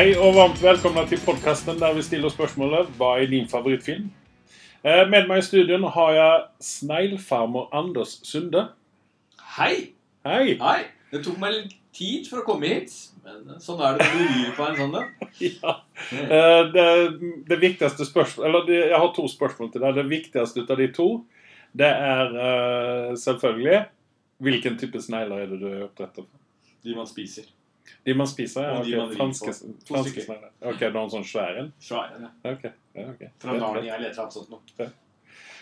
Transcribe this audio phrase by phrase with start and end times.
[0.00, 4.06] Hei og varmt velkomna til podkasten der vi stiller spørsmålet Hva er din favorittfilm?
[4.80, 8.62] Eh, Med meg i studien har jeg sneglfarmer Anders Sunde.
[9.58, 9.90] Hei!
[10.24, 10.54] Hei!
[10.62, 10.78] Hei!
[11.12, 12.96] Det tok meg litt tid for å komme hit.
[13.26, 15.12] Men sånn er det når du rir på en sånn en.
[15.50, 15.76] Ja.
[16.16, 16.88] Eh, Det,
[17.52, 20.00] det viktigste spørsmål Eller jeg har to spørsmål til deg.
[20.00, 21.10] Det viktigste ut av de to,
[21.76, 23.84] det er eh, selvfølgelig
[24.48, 26.32] Hvilken type snegler er det du er opptatt av?
[26.88, 27.52] De man spiser.
[28.06, 28.62] De man spiser?
[28.62, 28.96] Ja, okay.
[28.96, 29.54] man franske,
[29.88, 30.50] franske snegler.
[30.60, 31.70] Ok, du har en sånn svær en?
[31.90, 32.30] Ja.
[32.54, 32.72] Okay.
[32.96, 33.30] Ja, okay.
[33.42, 34.88] Fra Narnia eller et sånt noe.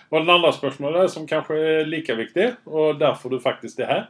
[0.08, 4.06] Og den andre spørsmålet, som kanskje er like viktig, og derfor du faktisk er her,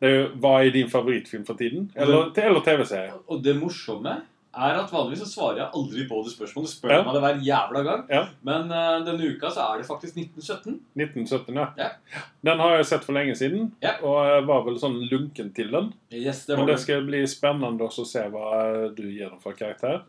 [0.00, 1.90] det er jo hva er din favorittfilm for tiden?
[1.94, 3.18] Eller, eller TV-serie?
[3.28, 4.16] Og det morsomme
[4.50, 6.70] er at vanligvis så svarer jeg aldri på det spørsmålet.
[6.72, 7.02] Spør Ja.
[7.06, 8.00] meg det hver jævla gang.
[8.10, 8.22] Ja.
[8.42, 10.80] Men uh, denne uka så er det faktisk 1917.
[10.98, 11.68] 1917, ja.
[11.78, 12.22] Ja.
[12.42, 13.70] Den har jeg sett for lenge siden,
[14.02, 15.92] og jeg var vel sånn lunken til den.
[16.10, 18.50] Yes, det Men det skal bli spennende også å se hva
[18.96, 20.02] du gir den for karakter.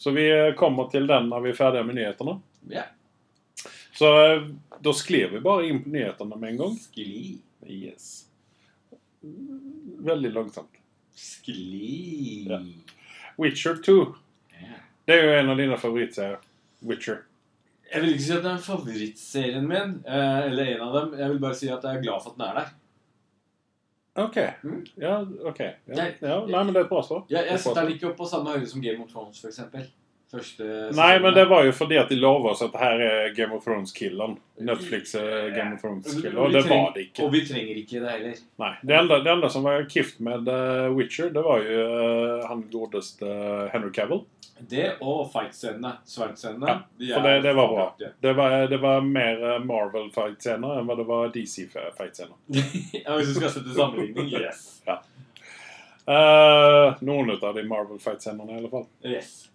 [0.00, 0.24] Så vi
[0.58, 2.40] kommer til den når vi er ferdige med nyhetene.
[2.72, 2.88] Ja.
[3.92, 4.46] Så eh,
[4.82, 6.76] da sklir vi bare inn på nyhetene med en gang.
[6.80, 7.36] Skli.
[7.68, 8.24] Yes.
[10.02, 10.80] Veldig langsomt.
[11.14, 12.48] Skli.
[13.38, 14.14] Witcher 2.
[14.60, 14.78] Ja.
[15.08, 16.38] Det er jo en av dine favorittserier.
[16.82, 17.22] Witcher.
[17.92, 21.18] Jeg vil ikke si at det er favorittserien min, eh, eller en av dem.
[21.18, 22.70] Jeg vil bare si at jeg er glad for at den er der.
[24.22, 24.36] OK.
[24.62, 24.86] Mm.
[25.00, 25.58] Ja, ok.
[25.60, 25.94] Ja.
[25.96, 27.24] Jeg- ja, nei, men det er et bra svar.
[27.30, 29.48] Jeg, jeg setter den ikke opp på samme høyde som Game of Thrones, for
[30.32, 30.64] Første
[30.96, 33.66] Nei, men det var jo fordi at de lova oss at her er Game of
[33.66, 34.38] Thrones-killeren.
[34.64, 37.26] Netflix er Game of Thrones-killer, og det var det ikke.
[37.26, 38.38] Og vi trenger ikke det heller.
[38.62, 42.46] Nei, Det enda, det enda som var kift med The Witcher, det var jo uh,
[42.48, 44.24] han godeste uh, Henry Cavill.
[44.72, 45.96] Det og fight-scenene.
[46.06, 46.78] Sverd-scenene.
[47.02, 47.86] Ja, for det- det var bra.
[48.22, 52.36] Det var, det var mer eh, Marvel-fight-scener enn det var DC-fight-scener.
[53.04, 54.80] ja, hvis du skal sette sammenligning, yes.
[56.06, 58.86] Eh, noen av de Marvel-fight-scenene, i alle fall.
[59.04, 59.48] yes.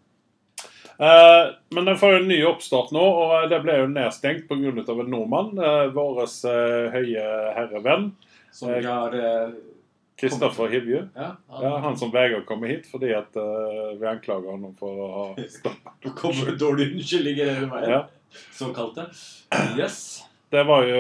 [0.97, 4.73] Eh, men den får jo en ny oppstart nå, og det ble jo nedstengt pga.
[4.73, 5.53] en nordmann.
[5.57, 8.11] Uh, Vår eh, høye herrevenn
[8.51, 9.51] Som vi har eh,
[10.17, 11.03] Kristoffer Hivju.
[11.13, 14.73] Ja, han, Ja, han som veier å komme hit fordi at eh, vi anklager ham
[14.79, 15.25] for å ha
[16.05, 17.91] Nå kommer det dårlige unnskyldninger hele veien.
[17.91, 18.05] ja.
[18.53, 19.05] Såkalte.
[19.77, 20.23] Yes.
[20.51, 20.97] Det var jo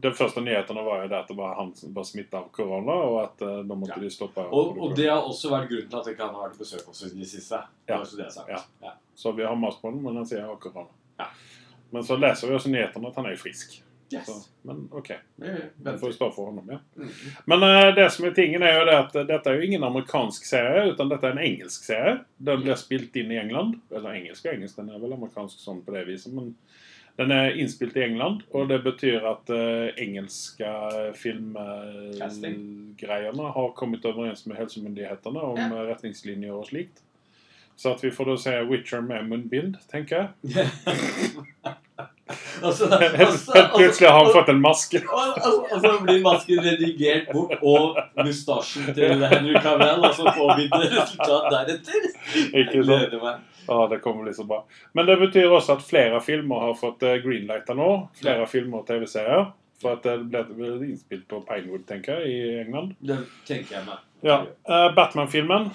[0.00, 2.94] De første nyheten var jo det at det var han som var smitta av korona,
[3.08, 4.00] og at uh, da måtte Ja.
[4.04, 4.44] de stoppe.
[4.48, 6.86] Og, og det har også vært grunnen til at ikke han har vært på besøk
[6.88, 7.60] hos oss i det siste.
[7.90, 7.98] Ja.
[8.00, 8.30] Det så det.
[8.48, 8.62] Ja.
[8.86, 8.94] Ja.
[9.14, 10.88] Så vi har mast på den, men han sier han har korona.
[11.20, 11.28] Ja.
[11.90, 13.80] Men så leser vi også nyhetene at han er frisk.
[14.10, 14.26] Yes.
[14.26, 14.34] Så,
[14.66, 15.12] men OK.
[15.36, 16.78] Det får stå for honom, ja.
[16.98, 17.10] Mm.
[17.52, 20.48] Men uh, det som er tingen er jo det at dette er jo ingen amerikansk
[20.48, 22.16] serie, utan dette er en engelsk serie.
[22.38, 23.76] Den blir spilt inn i England.
[23.94, 26.54] Eller engelsk og engelsk, den er vel amerikansk sånn på det viset, men
[27.20, 30.70] den er innspilt i England, og det betyr at uh, engelske
[31.20, 35.66] filmgreiene har kommet overens med helsemyndighetene om Ja.
[35.68, 36.96] eh, retningslinjer og slikt.
[37.76, 40.28] Så at vi får da se Witcher med munnbind, tenker jeg.
[42.62, 42.84] altså,
[43.26, 45.02] altså, Plutselig har han altså, fått en maske.
[45.12, 50.56] Og altså, så blir masken redigert bort, og mustasjen til Henry Cavell, og så får
[50.56, 52.00] vi det resultat deretter.
[52.64, 53.14] Ikke sant?
[53.70, 54.64] Ja, det kommer bli så bra.
[54.98, 57.90] Men det betyr også at flere filmer har fått greenlighta nå.
[58.18, 59.52] Flere filmer og TV-serier.
[59.80, 62.96] For at det ble ble innspilt på Pinewood, tenker jeg, i England.
[62.98, 64.02] Det tenker jeg meg.
[64.26, 65.70] Ja, Uh, Batman-filmen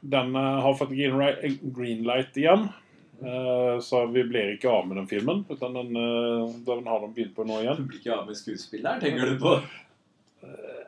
[0.00, 2.68] den uh, har fått greenlight igjen.
[3.22, 5.44] Eh, så vi blir ikke av med den filmen.
[5.48, 7.76] Utan den, eh, den har de begynt på nå igjen.
[7.76, 9.58] Du blir ikke av med skuespilleren, tenker du på?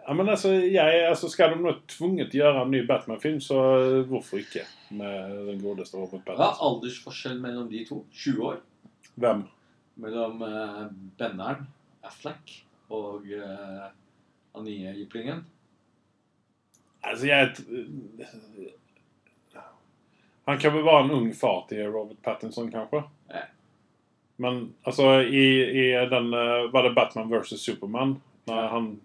[0.07, 4.01] Ja, men altså, jeg, altså Skal de nå tvunget gjøre en ny Batman-film, så eh,
[4.09, 4.65] hvorfor ikke?
[4.91, 8.01] Med den godeste Robert Hva er aldersforskjellen aldersforskjell mellom de to?
[8.13, 8.61] 20 år?
[9.21, 9.45] Hvem?
[10.01, 10.87] Mellom uh,
[11.19, 11.67] Benneren,
[12.07, 12.55] Affleck,
[12.89, 13.91] og uh,
[14.57, 15.45] den nye jyplingen?
[17.03, 17.51] Altså, jeg
[20.49, 23.05] Han kan vel være en ung far til Robert Pattinson, kanskje?
[23.31, 23.45] Ja.
[24.41, 28.17] Men altså, i, i den eh, Var det Batman versus Superman?
[28.49, 28.69] Når Ja.
[28.73, 29.01] han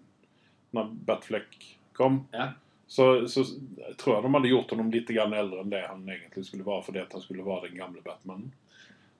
[0.76, 1.58] Når Batfleck
[1.96, 2.22] kom?
[2.36, 2.52] Ja.
[2.86, 3.42] Så, så
[3.98, 7.02] tror jeg de hadde gjort ham litt eldre enn det han egentlig skulle være, fordi
[7.02, 8.52] han skulle være den gamle Batmanen.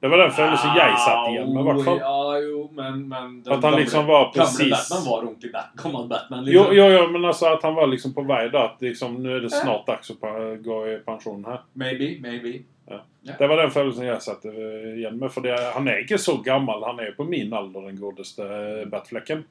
[0.01, 1.99] Det var den følelsen jeg satt igjen med, hvert fall.
[2.05, 6.09] Ja, jo, men, men den At han liksom var Gamle precis Batman var ordentlig Batman.
[6.09, 6.45] Batman.
[6.45, 6.77] Jo, Liksom.
[6.77, 9.47] jo, jo, men altså at han var liksom på vei da, at liksom, nå er
[9.47, 10.19] det snart dags å
[10.69, 11.65] gå i pensjon her.
[11.73, 12.59] Maybe, maybe.
[13.27, 15.33] Det var den følelsen jeg satt eh, igjen med.
[15.35, 16.85] For han er ikke så gammel.
[16.87, 18.47] Han er jo på min alder, den godeste
[18.93, 19.43] Batflekken.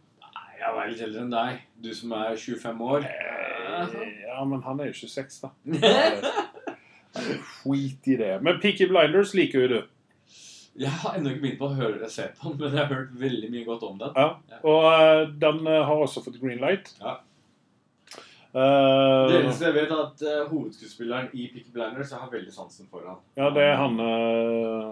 [0.60, 1.60] Jeg var litt eldre enn deg.
[1.84, 3.06] Du som er 25 år.
[3.10, 5.50] Eh, Ja, men han er jo 26, da.
[7.16, 8.31] Skit i det.
[8.44, 9.78] Men Peaky Blinders liker jo du.
[10.75, 12.90] Jeg har ennå ikke begynt på å høre det se på den, men jeg har
[12.92, 14.18] hørt veldig mye godt om den.
[14.18, 14.57] Ja.
[14.68, 16.92] Og uh, den eh, har også fått green light.
[17.00, 17.13] Ja.
[18.56, 22.51] Uh, Det eneste jeg vet, er at uh, hovedskuespilleren i Picky Blinders jeg har veldig
[22.56, 23.24] sansen for han.
[23.40, 24.92] ja, det er han uh,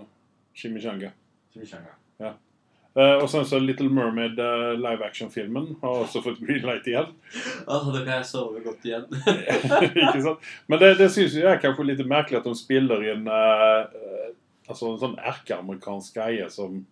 [0.56, 1.12] Chimichanga.
[1.54, 1.96] Chimichanga.
[2.94, 7.10] Eh, og sen så Little Mermaid uh, live action-filmen har også fått greenlight igjen.
[7.66, 9.08] Oh, da kan jeg sove godt igjen.
[10.04, 10.50] Ikke sant?
[10.70, 14.28] Men det, det syns jeg er kanskje litt merkelig at de spiller inn uh, uh,
[14.70, 16.84] altså en sånn erkeamerikansk greie som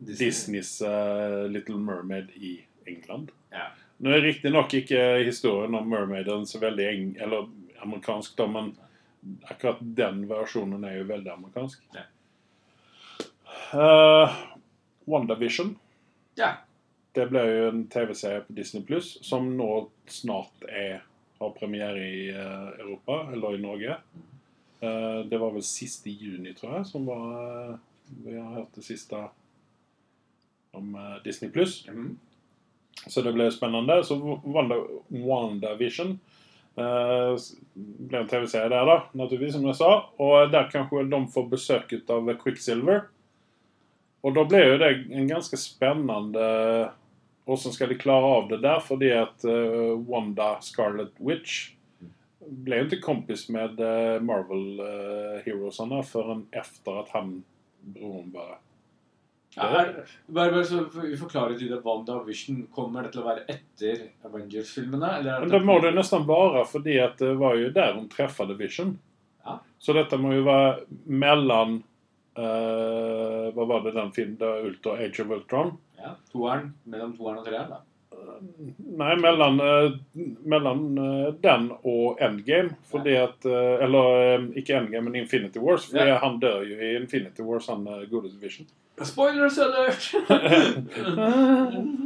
[0.00, 2.56] Disneys uh, Little Mermaid i
[2.88, 3.28] England.
[3.52, 3.68] Ja.
[4.00, 7.46] Nå er riktignok ikke historien om Mermaiden så veldig eng eller
[7.84, 8.72] amerikansk, da, men
[9.52, 11.84] akkurat den versjonen er jo veldig amerikansk.
[11.92, 12.08] Ja.
[15.10, 15.74] WandaVision.
[16.38, 16.54] Ja.
[17.14, 19.70] Det ble jo en TV-serie på Disney Pluss som nå
[20.10, 21.04] snart er,
[21.38, 23.98] har premiere i eh, Europa, eller i Norge.
[24.84, 27.74] Eh, det var vel siste juni, tror jeg, som var eh,
[28.24, 29.20] Vi har hørt det siste
[30.74, 31.84] om Disney Pluss.
[31.88, 32.16] Mm.
[33.06, 34.00] Så det ble spennende.
[34.04, 34.76] Så Wanda,
[35.08, 36.16] WandaVision
[36.76, 39.90] eh, ble en TV-serie der, da, naturligvis, som jeg sa.
[40.22, 43.06] Og der kanskje de får besøk av Quicksilver.
[44.24, 46.48] Og da ble jo det en ganske spennende
[47.44, 48.80] Hvordan skal de klare av det der?
[48.80, 51.74] Fordi at uh, Wanda Scarlet Witch
[52.44, 57.34] ble jo ikke kompis med uh, Marvel-heroesene før efter at han
[57.84, 58.60] broren bare
[59.54, 59.90] Ja, er,
[60.26, 62.64] bare, bare så vi forklarer til det WandaVision.
[62.74, 65.12] Kommer det til å være etter Avengers-filmene?
[65.20, 68.50] er Men det må det nesten være, fordi at det var jo der hun treffet
[68.58, 68.96] Vision.
[69.44, 69.60] Ja.
[69.78, 71.82] Så dette må jo være mellom
[72.36, 74.36] eh, Hva var det den filmen?
[74.40, 75.74] da Ultra Age of Ultron?
[75.98, 77.80] Ja, toeren, Mellom toeren og treeren, da.
[78.94, 79.96] Nei, mellom, uh,
[80.48, 80.80] mellom
[81.42, 82.76] den og Endgame.
[82.90, 85.84] Fordi at eh, Eller ikke Endgame, men Infinity Wars.
[85.90, 86.18] For Ja.
[86.22, 88.66] han dør jo i Infinity Wars, han uh, godeste division
[89.02, 90.14] Spoilers alert!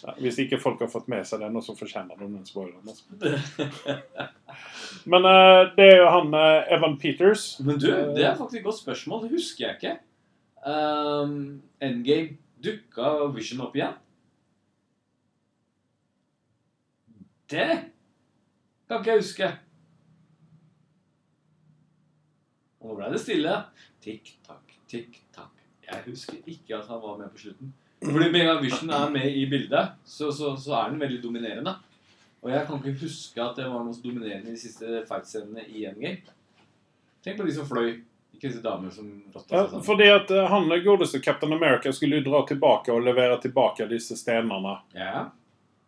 [0.00, 2.88] Ja, hvis ikke folk har fått med seg den, så fortjener de den spoileren.
[2.88, 3.04] Altså.
[5.10, 7.52] Men uh, det er jo han uh, Evan Peters.
[7.64, 9.24] Men du, det er faktisk et godt spørsmål.
[9.24, 9.96] Det husker jeg ikke.
[10.66, 13.96] Um, Endgame dukka Vision opp igjen?
[17.50, 17.68] Det
[18.90, 19.48] kan ikke jeg huske.
[22.80, 23.56] Og nå ble det stille.
[24.04, 25.64] Tikk-takk, tikk-takk.
[25.86, 27.72] Jeg husker ikke at han var med på slutten.
[28.00, 31.22] Fordi Med en gang Vision er med i bildet, så, så, så er den veldig
[31.22, 31.74] dominerende.
[32.42, 35.66] Og jeg kan ikke huske at det var noe så dominerende i de siste fight-scenene
[35.68, 36.22] i Endgame.
[37.24, 37.98] Tenk på de som fløy.
[38.32, 39.84] Ikke disse damene som rotta seg sammen.
[39.84, 44.16] fordi at eh, han godeste Captain America skulle jo dra tilbake og levere tilbake disse
[44.16, 45.26] stenene Ja,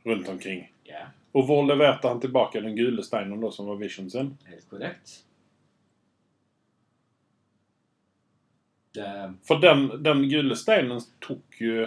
[0.05, 0.67] rundt omkring.
[0.85, 4.35] ja, Og hvor leverte han tilbake den gule steinen da, som var Vision sin?
[4.51, 5.23] helt korrekt.
[8.95, 11.87] Det, For den, den gule steinen tok jo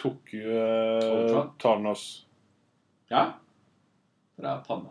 [0.00, 1.52] Tok jo Ultron?
[1.62, 2.24] Thanos
[3.12, 3.28] ja,
[4.40, 4.90] fra panna.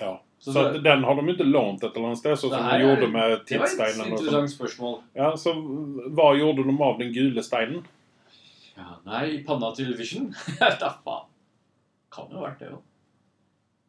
[0.00, 0.20] Ja.
[0.38, 2.70] Så Så, det- den har de ikke lånt et eller annet sted, så som Det
[2.72, 3.94] de gjorde med Det var et tidssteinen.
[3.94, 4.10] sånn.
[4.12, 5.02] interessant spørsmål.
[5.14, 7.84] Ja, så hva gjorde de av den gule steinen?
[8.76, 10.34] Ja, nei, panna til Vision?
[10.58, 11.26] da faen.
[12.10, 12.82] Kan jo ha vært det, jo.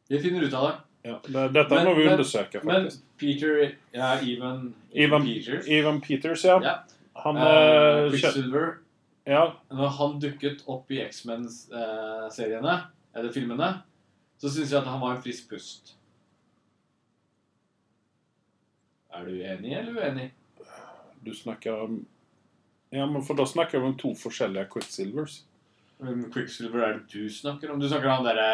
[0.09, 0.77] Vi finner ut av det.
[1.09, 2.89] Ja, det, dette Men- må vi men- undersøke, Men.
[3.17, 5.67] Peter Ja, Even, Even, Peters.
[5.67, 6.59] Even Peters, ja.
[6.61, 6.77] Ja.
[7.15, 8.77] Han uh, eh, Quicksilver.
[9.25, 12.81] Ja, Når han dukket opp i X-Men-seriene,
[13.15, 13.81] eller filmene,
[14.43, 15.93] så syns jeg at han var en frisk pust.
[19.15, 20.31] Er du enig eller uenig?
[21.23, 22.05] du snakker om
[22.89, 25.37] Ja, men for da snakker vi om to forskjellige Quicksilvers.
[26.03, 27.79] Hvem Quicksilver er det du snakker om?
[27.79, 28.49] Du snakker om han derre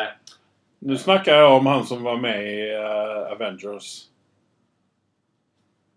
[0.86, 3.90] Nå snakker jeg om han som var med i uh, Avengers.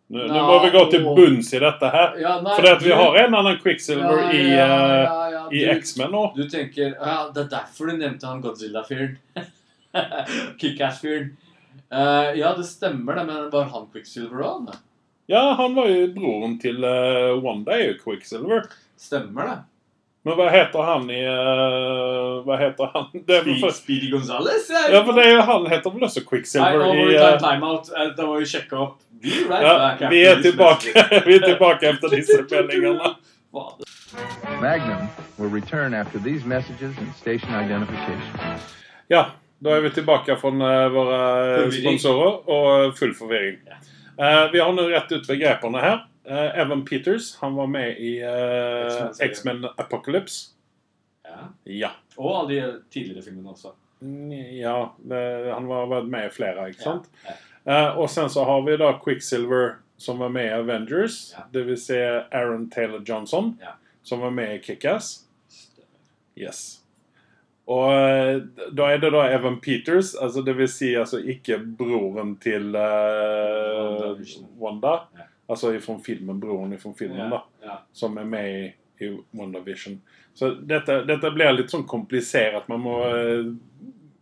[0.08, 2.16] Nå, nå må vi gå til bunns i dette her.
[2.24, 5.66] ja, nei, For vi har en annen Quicksilver Ja, i, ja, eh, ja, ja, i
[5.76, 6.24] X-Men nå.
[6.36, 9.18] Du tenker Ja, det er derfor du nevnte han Godzilla-fyren.
[10.60, 11.36] Kickass-fyren.
[11.92, 14.72] Uh, ja, det stemmer, det, men var han Quicksilver òg?
[15.30, 18.64] Ja, han var jo broren til uh, One Day Quicksilver.
[19.00, 19.58] Stemmer det?
[20.22, 23.08] Men hva heter han i uh, Hva heter han?
[23.26, 24.68] Er for, Speedy Gonzales?
[24.70, 27.18] ja, for det er, jo- han heter vel også Nei, Quicksilver nå må i vi
[27.18, 27.90] ta en timeout.
[28.16, 29.00] Da må vi sjekke opp.
[29.22, 30.94] Be right Ja, back vi er tilbake,
[31.28, 33.12] vi er tilbake efter disse meldingene.
[34.62, 35.08] Magnum
[35.38, 38.58] will return after these messages and station identification.
[39.08, 39.26] Ja,
[39.62, 41.98] da er vi tilbake fra eh, våre eh, Forvirring.
[41.98, 43.60] sponsorer og full forvirring.
[43.68, 43.78] Ja.
[44.18, 46.00] Eh, vi har nå rett ut begrepene her.
[46.22, 49.72] Uh, Evan Peters han var med i uh, X-Men-serien.
[49.74, 50.52] Apocalypse.
[51.26, 51.48] Ja.
[51.66, 51.90] Ja.
[52.14, 52.60] Og alle de
[52.94, 53.72] tidligere filmene også.
[54.54, 57.08] ja det, han var vært med i flere, ikke sant?
[57.26, 57.34] Ja.
[57.64, 61.32] Eh, og sen så har vi da Quicksilver som var med i Avengers.
[61.36, 61.44] Ja.
[61.52, 63.56] Det vil si Aaron Taylor Johnson
[64.02, 65.24] som var med i Kick-Ass.
[66.34, 66.81] Yes.
[67.70, 68.40] Og eh,
[68.74, 74.18] da er det da Evan Peters, altså det vil si altså ikke broren til uh,
[74.58, 74.96] Wanda.
[75.14, 75.28] Ja.
[75.52, 77.42] Altså fra filmen, broren fra filmen, da.
[77.62, 77.76] ja.
[77.92, 78.64] Som er med i,
[79.04, 80.00] i WandaVision.
[80.34, 82.66] Så dette, dette blir litt sånn komplisert.
[82.72, 83.52] Man må eh,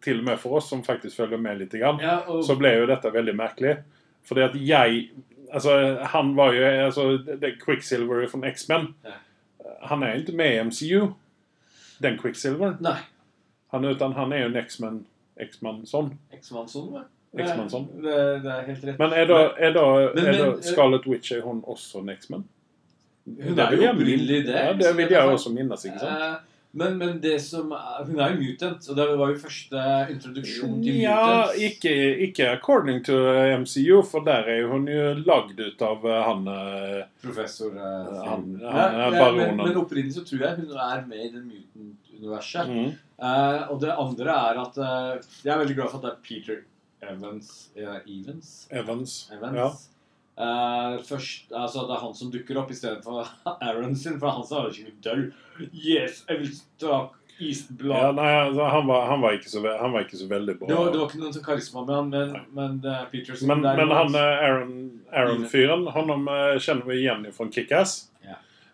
[0.03, 2.73] Til og med for oss som faktisk følger med litt, grann, ja og, så ble
[2.73, 3.81] jo dette veldig merkelig.
[4.29, 5.11] Fordi at jeg
[5.51, 5.73] Altså,
[6.13, 8.85] han var jo altså, Det er Quicksilver fra X-Men.
[9.91, 11.09] Han er jo ikke med i MCU,
[12.05, 12.77] den Quicksilveren.
[12.85, 13.01] Nei.
[13.73, 15.01] Han, utan han er jo en eksmann
[15.41, 16.13] Eksmannsson.
[16.33, 17.03] Eksmannsson, ja.
[17.39, 17.85] X-Manson.
[18.03, 18.99] Det, det er helt rett.
[18.99, 19.85] Men er da, er da,
[20.15, 22.43] Men- er da men- Scarlet Witch er hun også en X-Men?
[23.25, 24.55] Hun er jo opprinnelig det.
[24.57, 26.23] Ja, det vil jeg også minnes, ikke sant?
[26.23, 29.81] Eh, Men, men det som er, Hun er jo mutant, og det var jo første
[30.13, 31.63] introduksjon til Ja, mutants.
[31.67, 31.95] ikke,
[32.29, 33.17] ikke according to
[33.59, 38.61] MCU, for der er hun jo lagd ut av eh, han eh, Professor eh, Han-
[38.61, 39.57] han Ja, ja, baronen.
[39.57, 41.43] Men, men opprinnelig så tror jeg hun er med i det
[42.21, 42.69] mutant-universet.
[42.69, 42.91] mm.
[43.21, 46.21] Uh, og det andre er at uh, Jeg er veldig glad for at det er
[46.25, 46.63] Peter
[47.05, 48.53] Evans uh, Evans?
[48.71, 49.31] Evans.
[49.33, 49.57] Evans.
[49.57, 49.71] Ja.
[51.05, 53.29] Først, altså Det er han som dukker opp istedenfor
[53.61, 55.33] Aaron sin, for han sa jo ikke død.
[55.75, 59.93] Yes, I will talk East Ja, nei, altså, han, var, han, var ikke så, han
[59.93, 60.69] var ikke så veldig bra.
[60.69, 63.49] det, var, det var ikke noen sånn karisma med han, men, men uh, Peter sin
[63.49, 67.97] men, men han Aaron- Aaron-fyren, honom eh, kjenner vi igjen fra Kick-Ass.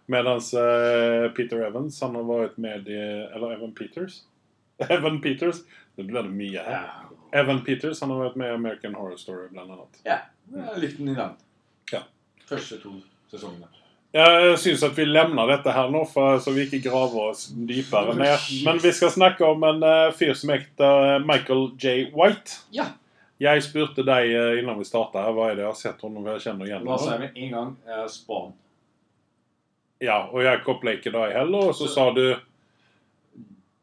[0.06, 0.22] Ja.
[0.54, 4.22] uh, Peter Evans, han har vært med i Eller Evan Peters?
[4.88, 5.64] Evan Peters.
[5.96, 6.86] Det blir det mye her.
[6.86, 7.02] ja.
[7.36, 9.98] Evan Peters han har vært med i American Horror Story, blant annet.
[10.06, 10.20] Ja.
[10.78, 11.34] Litt i den.
[11.92, 12.02] Ja.
[12.46, 12.94] Første to
[13.30, 13.66] sesongene.
[14.16, 18.14] Jeg syns at vi lemner dette her nå, for, så vi ikke graver oss dypere
[18.16, 18.46] ned.
[18.64, 21.96] Men vi skal snakke om en uh, fyr som heter Michael J.
[22.16, 22.62] White.
[22.72, 22.92] Ja.
[23.42, 26.22] Jeg spurte deg uh, innan vi starta her, hva er det jeg har sett henne
[26.22, 27.26] og jeg kjenner igjen Da sa honom.
[27.26, 28.54] jeg med en gang uh, Spawn.
[30.02, 32.36] Ja, og ikke da heller, og så sa du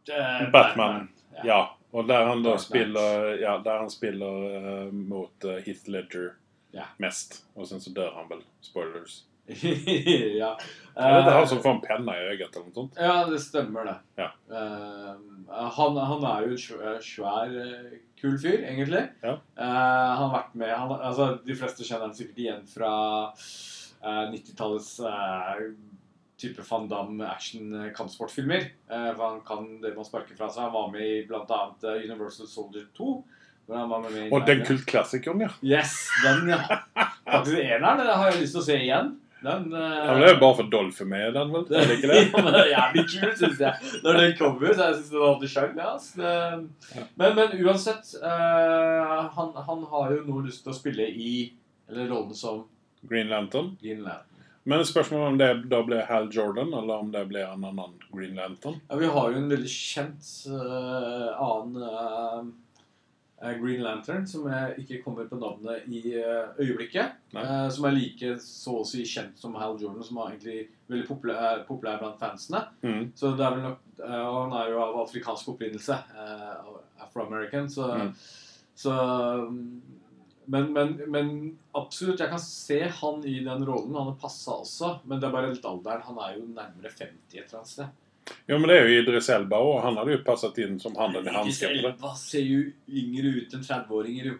[0.06, 0.52] Batman.
[0.52, 1.10] Batman.
[1.40, 1.46] Ja.
[1.48, 1.62] ja.
[1.94, 6.34] Og der han da spiller Ja, der han spiller uh, mot uh, Heath Ledger
[6.74, 6.88] Ja.
[6.98, 7.44] mest.
[7.56, 8.42] Og sen så dør han vel.
[8.62, 9.24] Spoilers.
[10.42, 10.54] ja.
[10.96, 12.98] Er det er han som får en penne i øyet eller noe sånt?
[12.98, 13.96] Ja, det stemmer, det.
[14.18, 14.30] Ja.
[14.50, 15.14] Uh,
[15.78, 19.04] han, han er jo en svær, eh, kul fyr, egentlig.
[19.22, 19.36] Ja.
[19.60, 22.94] Uh, han har vært med han, altså, De fleste kjenner han sikkert igjen fra
[24.04, 25.66] eh, 90-tallets eh,
[26.44, 28.68] type Van Damme action-kampsportfilmer.
[28.92, 30.68] Eh, for han kan det man sparker fra seg.
[30.68, 31.62] Han var med i bl.a.
[31.84, 33.10] Uh, Universal Soldier 2.
[33.66, 35.52] Hvor han var med i Og den kultklassikeren, ja.
[35.64, 36.62] Yes, den, ja.
[37.24, 38.04] Faktisk eneren.
[38.04, 39.14] Det har jeg lyst til å se igjen.
[39.44, 39.80] Den, uh...
[39.80, 41.64] ja men det er jo bare for Dolphy med den, vel?
[41.68, 42.20] Er det ikke det?
[42.32, 43.96] ja, men det er jævlig kult, syns jeg.
[44.06, 45.82] Når den kommer, så jeg synes den hadde sjarm.
[45.84, 45.96] Ja.
[46.20, 51.34] Det- men, men uansett uh, han, han har jo nå lyst til å spille i
[51.92, 52.64] Eller rollen som
[53.04, 53.74] Green Lantern.
[53.82, 54.33] Green Lantern.
[54.70, 58.38] Men spørsmålet om det da ble Hal Jordan, eller om det ble en annen Green
[58.40, 58.78] Lantern.
[58.88, 62.54] Ja, vi har jo en veldig kjent uh, annen
[63.44, 67.18] uh, Green Lantern, som jeg ikke kommer på navnet i uh, øyeblikket.
[67.76, 71.66] Som er like så å si kjent som Hal Jordan, som er egentlig veldig populær,
[71.68, 72.64] populær blant fansene.
[72.86, 73.10] Mm.
[73.20, 76.00] Så det er vel nok, og han er jo av afrikansk opprinnelse.
[77.04, 77.68] Afro-American.
[77.70, 78.14] Så, Mm.
[78.76, 78.94] så
[79.50, 79.82] mm,
[80.46, 81.28] men, men, men
[81.78, 83.96] absolutt, jeg kan se han i den rollen.
[83.96, 86.02] Han har passa også, men det er bare litt alderen.
[86.08, 87.04] Han er jo nærmere 50
[87.38, 88.00] et eller annet sted.
[88.48, 89.82] Jo, men det er jo Idris Elba, òg.
[89.84, 91.92] han hadde jo passet inn som handen i Idris hansken på.
[91.92, 94.38] Elba ser jo yngre ut enn 30-åringer, jo.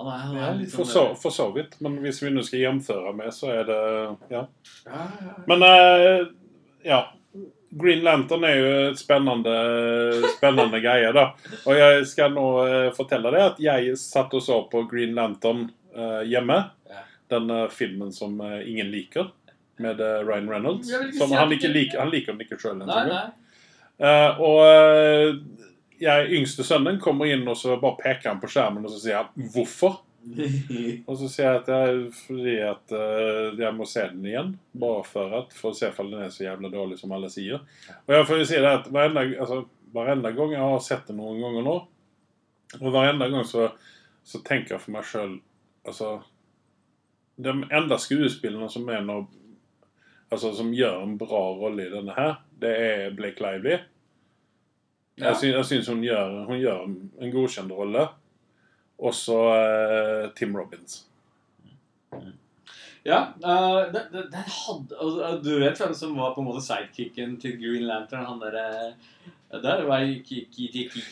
[0.00, 1.74] Han er, han er Ja, litt for sånn så, for så vidt.
[1.84, 3.80] Men hvis vi nå skal gjenføre med, så er det
[4.32, 4.44] Ja.
[4.86, 5.34] Ja, ja, ja.
[5.50, 6.22] Men eh,
[6.86, 7.00] ja.
[7.70, 9.54] Green Lantern er jo et spennende,
[10.34, 11.28] spennende greie, da.
[11.62, 15.68] Og jeg skal nå eh, fortelle deg at jeg satt og så på Green Lantern
[15.94, 16.58] uh, hjemme.
[17.30, 19.30] Den eh, filmen som uh, ingen liker,
[19.78, 20.90] med uh, Ryan Reynolds.
[21.18, 22.82] Som han, ikke liker, han liker den ikke sjøl.
[24.40, 24.60] Og
[26.00, 29.20] jeg, yngste sønnen kommer inn og så bare peker han på skjermen og så sier
[29.20, 30.00] han 'hvorfor'?
[31.08, 34.50] Og så sier jeg at er fordi at eh, jeg må se den igjen.
[34.82, 37.62] Bare for, at, for å se om den er så jævla dårlig som alle sier.
[38.06, 39.62] Og jeg får jo si det at hverenda, altså,
[39.94, 41.76] hverenda gang jeg har sett det noen ganger nå,
[42.78, 43.70] og hverenda gang så,
[44.22, 45.40] så tenker jeg for meg sjøl
[45.80, 46.10] Altså
[47.40, 49.24] De enda skuespillerne som er noe
[50.30, 53.80] Altså som gjør en bra rolle i denne her, det er Blake Lively.
[55.16, 55.32] Ja.
[55.32, 58.04] Jeg, syns, jeg syns hun gjør, hun gjør en godkjent rolle.
[59.00, 61.04] Og så uh, Tim Robins.
[63.04, 66.60] Ja, Uh, den, den, den hadde altså, Du vet hvem som var på en måte
[66.60, 68.26] sidekicken til Green Lantern?
[68.28, 68.92] Han derre
[69.62, 70.02] Der var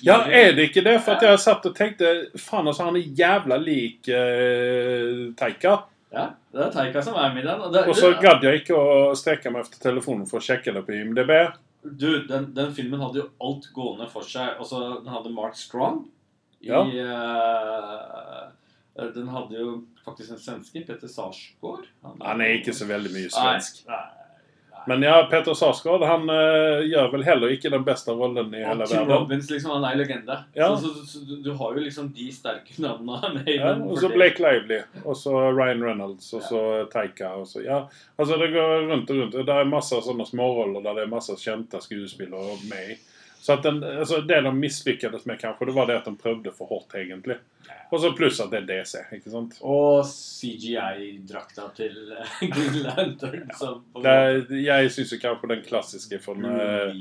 [0.04, 0.99] Ja, er det ikke det?
[1.02, 5.78] For at jeg satt og tenkte Faen, altså, han er jævla lik uh, Taika.
[6.12, 7.61] Ja, det er Taika som er med i den.
[7.61, 10.45] Og, det, Og så det- gadd jeg ikke å strekke meg etter telefonen for å
[10.45, 11.33] sjekke det på IMDb.
[11.83, 14.54] Du, den, den filmen hadde jo alt gående for seg.
[14.61, 16.04] Altså, Den hadde Mark Strong
[16.61, 16.83] i Ja.
[18.99, 21.85] eh, Den hadde jo faktisk en svenske, Petter Sarsgaard.
[22.03, 23.85] Han er ikke så veldig mye svensk.
[23.87, 24.15] Nei, nei.
[24.88, 28.87] Men ja, Peter Sarsgaard han uh, gjør vel heller ikke den beste rollen i hele
[28.88, 29.11] verden.
[29.11, 30.37] Robbins, liksom, han er legende.
[30.57, 30.71] Ja.
[30.81, 33.99] Så, så, så, du- du har jo liksom de sterke navnene med i Ja, og
[34.00, 36.62] så Blake Lively, og så Ryan Reynolds, og så
[36.95, 37.35] Taika.
[37.43, 37.83] Og så, ja,
[38.19, 39.35] altså Det går rundt og rundt.
[39.35, 42.99] og Det er masse sånne småroller der det er masse kjente skuespillere med i.
[43.49, 46.50] Så att den, alltså Det de mislykkes med, kanskje, det var det at de prøvde
[46.52, 47.38] for hardt, egentlig.
[47.88, 49.55] Og så pluss at det er DC, ikke sant?
[49.64, 53.49] Og CGI-drakta til eh, Green Lantern.
[53.57, 57.00] som på Det, jeg syns kanskje den klassiske fra Mm.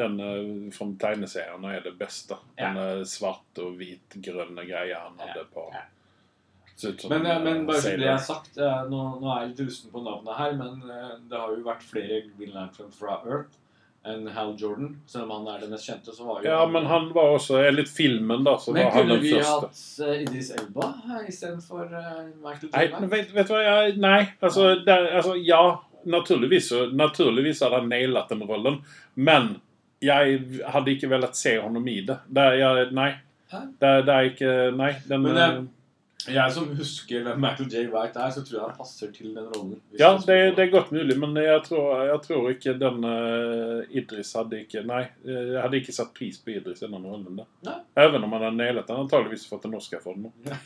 [0.00, 2.40] den eh, fra tegneseriene er det beste.
[2.56, 2.72] Ja.
[2.72, 5.68] Den eh, svart og hvit-grønne greia han hadde på.
[5.76, 5.84] ja.
[6.78, 9.40] Som Men, eh, men eh, bare så det jeg har sagt, eh, nå, nå er
[9.44, 12.92] jeg litt rusten på navnet her, men eh, det har jo vært flere Green Lantern
[12.96, 13.64] fra Earth
[14.06, 15.00] enn Hal Jordan.
[15.06, 17.58] Selv om han er den mest kjente, så var jo Ja, men han var også
[17.74, 19.68] Litt filmen, da, så Men var han kunne den vi første.
[20.00, 20.88] hatt uh, Idris Elba
[21.28, 23.00] istedenfor uh, Michael Nei, Jordan?
[23.00, 23.62] men vet, vet du hva?
[23.66, 25.62] Jeg, nei, altså, der, altså Ja,
[26.06, 28.78] naturligvis, naturligvis hadde han nailet den rollen.
[29.14, 29.56] Men
[30.00, 30.38] jeg
[30.70, 32.16] hadde ikke villet se ham i det.
[32.30, 33.10] det er, jeg, nei.
[33.50, 34.92] Det, er- ikke Nei.
[35.08, 35.58] Den, Men, eh,
[36.26, 37.84] Jeg som husker hvem Michael J.
[37.92, 39.76] Wright er, så tror jeg han passer til den rollen.
[40.00, 44.32] ja, det, det er godt mulig, men jeg tror, jeg tror ikke den uh, Idris
[44.36, 47.38] hadde ikke Nei, eh, jeg hadde ikke satt pris på Idris i den rollen.
[47.38, 47.78] der.
[48.02, 49.04] Even om han hadde nailet den.
[49.06, 50.26] Antakeligvis fått en Oscar for den.
[50.44, 50.58] nå.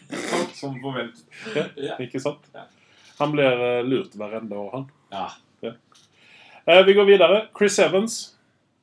[0.56, 1.22] Som forventet.
[1.54, 1.66] Ja.
[1.90, 1.98] Ja.
[2.02, 2.48] Ikke sant?
[2.56, 2.64] Ja.
[3.20, 4.88] Han blir uh, lurt hver ende år, han.
[5.12, 5.28] Ja.
[6.64, 7.46] Eh, vi går videre.
[7.58, 8.36] Chris Evans.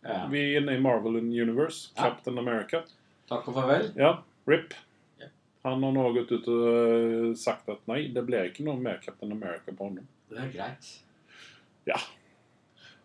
[0.05, 0.27] ja.
[0.31, 1.89] Vi er inne i Marvel Universe.
[1.95, 2.03] Ja.
[2.09, 2.83] Captain America.
[3.29, 3.89] Takk og farvel.
[3.97, 4.73] Ja, RIP.
[5.63, 5.69] Ja.
[5.69, 9.01] Han har nå gått ut og eh, sagt at nei, det blir ikke noe mer
[9.03, 9.99] Captain America på ham.
[10.29, 10.93] Det er greit.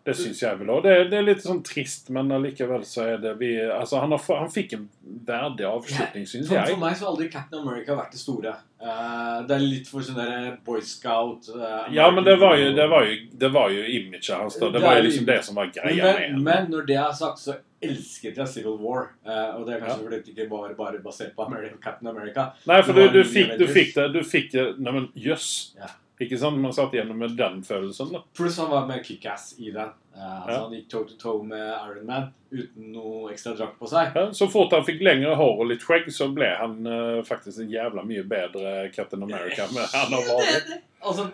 [0.05, 0.83] Det syns jeg vel òg.
[0.85, 4.21] Det, det er litt sånn trist, men allikevel så er det vi Altså, han, har,
[4.37, 4.83] han fikk en
[5.25, 6.75] verdig avslutning, syns jeg.
[6.75, 8.53] for meg så har aldri Captain America vært det store.
[8.85, 12.67] Uh, det er litt for sånn der Boy Scout uh, Ja, men det var jo,
[12.77, 14.59] det var jo, det var jo imaget hans.
[14.61, 14.69] da.
[14.69, 15.39] Det Det var jo liksom image.
[15.39, 18.77] det som var greia men, med men når det er sagt, så elsket jeg Civil
[18.85, 19.09] War.
[19.25, 20.05] Uh, og det er kanskje Ja.
[20.05, 22.51] fordi det ikke var bare basert på American, Captain America.
[22.69, 24.11] Nei, for du, du, fikk, du fikk det.
[24.13, 25.51] Du fikk det Nei, men jøss.
[25.81, 25.89] Ja.
[26.23, 26.61] Ikke sant?
[26.63, 28.21] Man satt igjennom med den følelsen, da.
[28.39, 29.91] Pluss han var med kickass i den.
[30.15, 30.59] Eh, altså Ja.
[30.63, 34.15] Han gikk toe to toe med Iron Man uten noe ekstra drakt på seg.
[34.15, 37.65] Ja, så fort han fikk lengre hår og litt skjegg, så ble han eh, faktisk
[37.65, 40.71] en jævla mye bedre Captain America enn han har vært.
[41.03, 41.27] Og så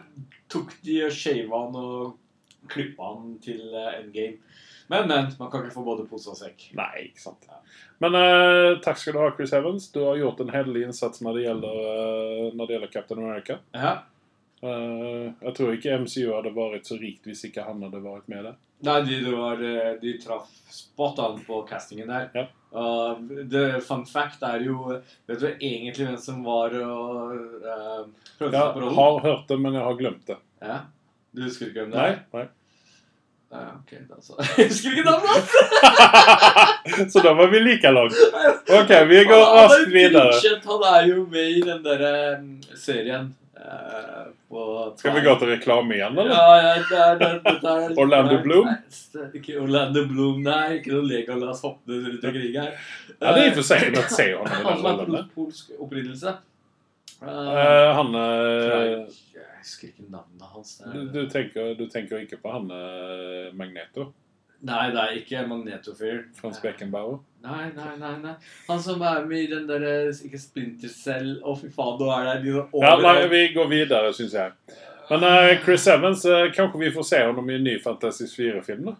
[0.51, 4.39] tok de og shava han og klippa han til eh, endgame.
[4.91, 5.29] Men, men.
[5.39, 6.71] Man kan ikke få både pose og sekk.
[6.75, 7.45] Nei, ikke sant.
[8.03, 9.91] Men eh, takk skal du ha, Chris Evans.
[9.93, 11.77] Du har gjort en hederlig innsats når det gjelder,
[12.57, 13.59] når det gjelder Captain America.
[13.77, 13.93] Ja.
[14.63, 18.45] Eh, jeg tror ikke MCU hadde vært så rikt hvis ikke han hadde vært med
[18.51, 18.57] der.
[18.85, 22.29] Nei, de, var, eh, de traff spot on på castingen der.
[22.37, 22.47] Ja.
[22.81, 24.77] Og the fun fact er jo
[25.27, 27.33] Vet du egentlig hvem som var og
[27.65, 28.05] uh,
[28.39, 28.95] prøvde Jeg seg på rollen?
[29.01, 30.37] har hørt det, men jeg har glemt det.
[30.63, 30.77] Ja.
[31.35, 32.21] Du husker ikke hvem det Nei, er?
[32.37, 32.47] nei.
[33.51, 34.37] Ja, ok, da så.
[34.61, 37.11] Jeg husker ikke navnet hans!
[37.13, 38.15] Så da var vi like langt.
[38.79, 40.31] Ok, vi går raskt videre.
[40.69, 42.13] Han er jo med i den derre
[42.79, 44.40] serien eh, på
[44.99, 46.33] Skal vi gå til reklame igjen, eller?
[46.35, 48.67] Ja, ja, det er, det, er, Orlando Bloom?
[48.67, 50.81] Nei, ikke Orlando Bloom, nei.
[50.81, 52.73] Ikke noe Legolas hoppende rundt omkring her.
[53.15, 55.75] Ja, det er i for seg ikke se han i Han den som er polsk
[55.79, 56.35] opprinnelse.
[57.21, 60.73] Uh, Eh, han eh, jeg husker ikke navnet hans.
[60.89, 64.11] Du, du, tenker, du tenker ikke på han eh, Magneto?
[64.61, 66.25] Nei, det er ikke Magnetofyr.
[66.37, 67.21] Frans Beckenbauer?
[67.41, 68.35] Nei, nei, nei, nei.
[68.67, 72.27] Han som er med i den derre Ikke Splinter Cell Å, fy faen, nå er
[72.29, 72.85] det de over.
[72.85, 74.77] Ja, nei, vi går videre, syns jeg.
[75.09, 78.91] Men uh, Chris Evans, uh, kanskje vi får se ham i en ny Fantastisk 4-film?
[78.91, 78.99] da?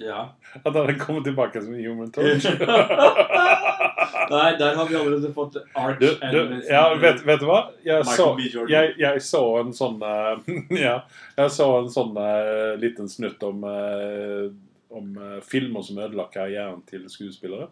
[0.00, 0.22] Ja.
[0.64, 2.48] At han kommer tilbake som Human Torch?
[4.30, 7.60] Nei, der har vi allerede fått Arch Du, du, ja, vet, vet du hva?
[7.84, 8.26] Jeg så,
[8.70, 10.50] jeg, jeg så en sånn eh,
[10.86, 10.96] Ja,
[11.36, 14.50] jeg så en sånn uh, liten snutt om, uh,
[14.94, 17.68] om uh, filmer som ødela karrieren til skuespillere.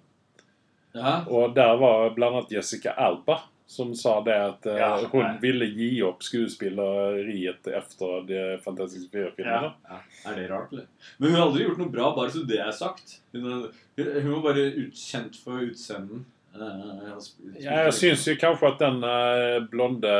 [0.96, 1.20] Ja.
[1.28, 5.34] Og der var blant annet Jessica Alba som sa det at uh, Ja, hun nei.
[5.42, 9.26] ville gi opp skuespilleriet etter de fantastiske Ja.
[9.28, 9.72] Four-filmene.
[9.90, 9.98] ja.
[10.30, 10.86] Er det rart, eller?
[11.18, 13.18] Men hun har aldri gjort noe bra, bare så det er sagt.
[13.36, 13.68] Hun, har-
[13.98, 16.26] hun, var bare utkjent for utseendet.
[16.58, 17.18] Eh,
[17.60, 20.12] Ja, jeg syns kanskje at den eh, blonde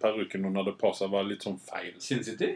[0.00, 1.94] parykken hun hadde på seg, var litt sånn feil.
[2.02, 2.50] Sin City?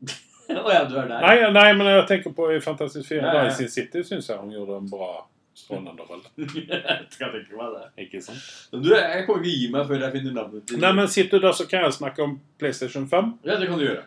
[0.50, 1.22] Å ja, du er der?
[1.22, 3.22] Nei, nei, men jeg tenker på i Fantastic 4.
[3.22, 3.46] Ja, ja.
[3.50, 5.10] I Sin City syns jeg hun gjorde en bra,
[5.56, 6.30] strålende rolle.
[6.38, 7.84] jeg skal tenke meg det.
[8.06, 8.42] Ikke sant?
[8.72, 11.48] Du, jeg kommer ikke gi meg før jeg finner navnet til Nei, men sitter du
[11.48, 13.32] der, så kan jeg snakke om PlayStation 5.
[13.48, 14.04] Ja, det kan du gjøre.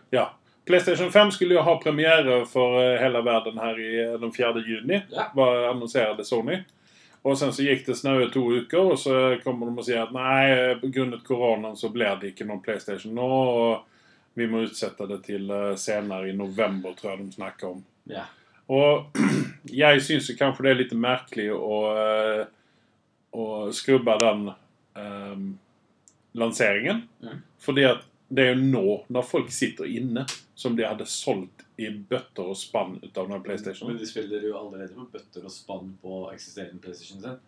[0.70, 4.54] Playstation 5 skulle ju ha premiere för hele hela världen här i eh, den 4
[4.68, 5.02] juni.
[5.12, 5.32] Ja.
[5.34, 6.58] Var annonserade Sony.
[7.22, 10.14] Och sen så gikk det snaue to uker, og så kommer de og sier at
[10.14, 13.26] nei, grunnet koronaen så blir det ikke noen PlayStation nå.
[13.26, 17.82] Og vi må utsette det til eh, senere i november, tror jeg de snakker om.
[18.14, 18.28] Ja.
[18.70, 19.18] Og
[19.82, 22.46] jeg syns kanskje det er litt merkelig å, eh,
[23.34, 25.50] å skrubbe den um,
[26.38, 27.08] lanseringen.
[27.26, 27.42] Mm.
[27.66, 31.88] Fordi at det er jo nå, når folk sitter inne, som de hadde solgt i
[31.90, 33.90] bøtter og spann ut av den PlayStation.
[33.90, 37.40] Men de spiller jo allerede på bøtter og spann på eksisterende PlayStation sin.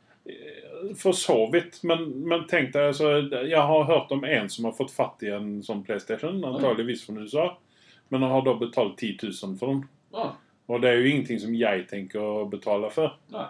[1.01, 3.07] For så vidt, men, men tenk deg altså,
[3.49, 7.15] Jeg har hørt om en som har fått fatt i en sånn PlayStation, antageligvis fra
[7.17, 7.47] USA,
[8.13, 9.81] men han har da betalt 10 000 for den.
[10.13, 10.33] Ah,
[10.69, 13.17] Og det er jo ingenting som jeg tenker å betale for.
[13.33, 13.47] nei.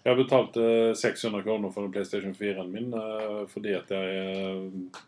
[0.00, 0.62] Jeg betalte
[0.96, 5.00] 600 kroner for den PlayStation 4-en min eh, fordi at jeg eh,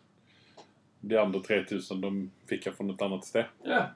[1.03, 2.13] De andre 3000 de
[2.51, 3.53] fikk jeg fra et annet sted.
[3.67, 3.87] Ja.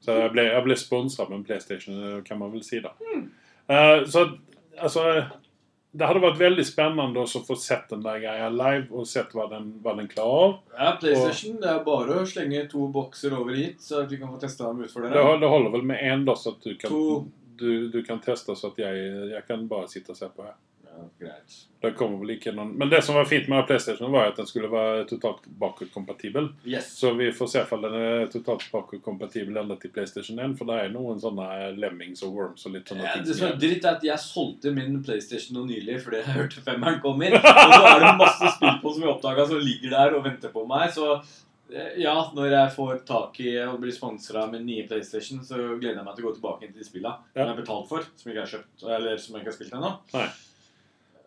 [0.00, 2.80] Så jeg ble, jeg ble sponsa med en PlayStation, eh, kan man vel si.
[2.80, 2.94] da.
[3.68, 4.26] Eh, så
[4.80, 5.04] altså
[5.92, 9.48] Det hadde vært veldig spennende å få sett den der greia live og sett hva
[9.50, 10.52] den, hva den klarer av.
[10.78, 11.56] ja, PlayStation.
[11.60, 14.68] Det er bare å slenge to bokser over hit, så at vi kan få testa
[14.68, 15.18] dem ut for dere.
[15.18, 16.94] Det, det holder vel med én, da, så at du kan,
[17.58, 20.54] du, du kan teste, så at jeg, jeg kan bare sitte og se på her.
[21.20, 21.56] Greit.
[21.80, 22.74] Det kommer vel ikke noen...
[22.78, 26.50] Men det som var fint med PlayStation, var at den skulle være totalt bakutkompatibel.
[26.68, 26.90] Yes.
[26.98, 30.76] Så vi får se om den er totalt bakutkompatibel enda til PlayStation 1, for det
[30.84, 31.46] er noen sånne
[31.80, 33.26] lemmings og worms og litt sånne Ja, ting.
[33.30, 36.64] det som er dritt, er at jeg solgte min PlayStation nå nylig fordi jeg hørte
[36.68, 37.38] femmeren kom inn.
[37.40, 40.52] Og så er det masse spill på som jeg oppdaga som ligger der og venter
[40.52, 40.92] på meg.
[40.92, 41.08] Så
[41.72, 46.02] eh, ja, når jeg får tak i og blir sponsa med nye PlayStation, så gleder
[46.02, 47.40] jeg meg til å gå tilbake inn til de spillene Ja.
[47.46, 49.76] jeg har betalt for, som jeg ikke har kjøpt, eller som jeg ikke har spilt
[49.80, 49.92] ennå.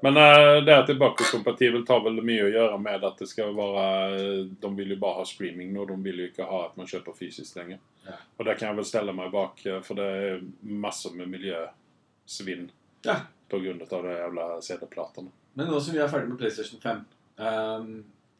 [0.04, 3.28] Men eh, det at det er bakutkompatibelt har vel mye å gjøre med at det
[3.32, 6.76] skal være De vil jo bare ha streaming nå, de vil jo ikke ha at
[6.80, 7.80] man kjøper fysisk lenger.
[8.04, 8.18] Ja.
[8.36, 10.44] Og det kan jeg vel stelle meg bak, eh, for det er
[10.84, 12.68] masse med miljøsvinn
[13.08, 13.22] Ja.
[13.54, 15.32] av de jævla CD-platene.
[15.56, 17.04] Men nå som vi er ferdig med PlayStation 5,
[17.38, 17.90] um,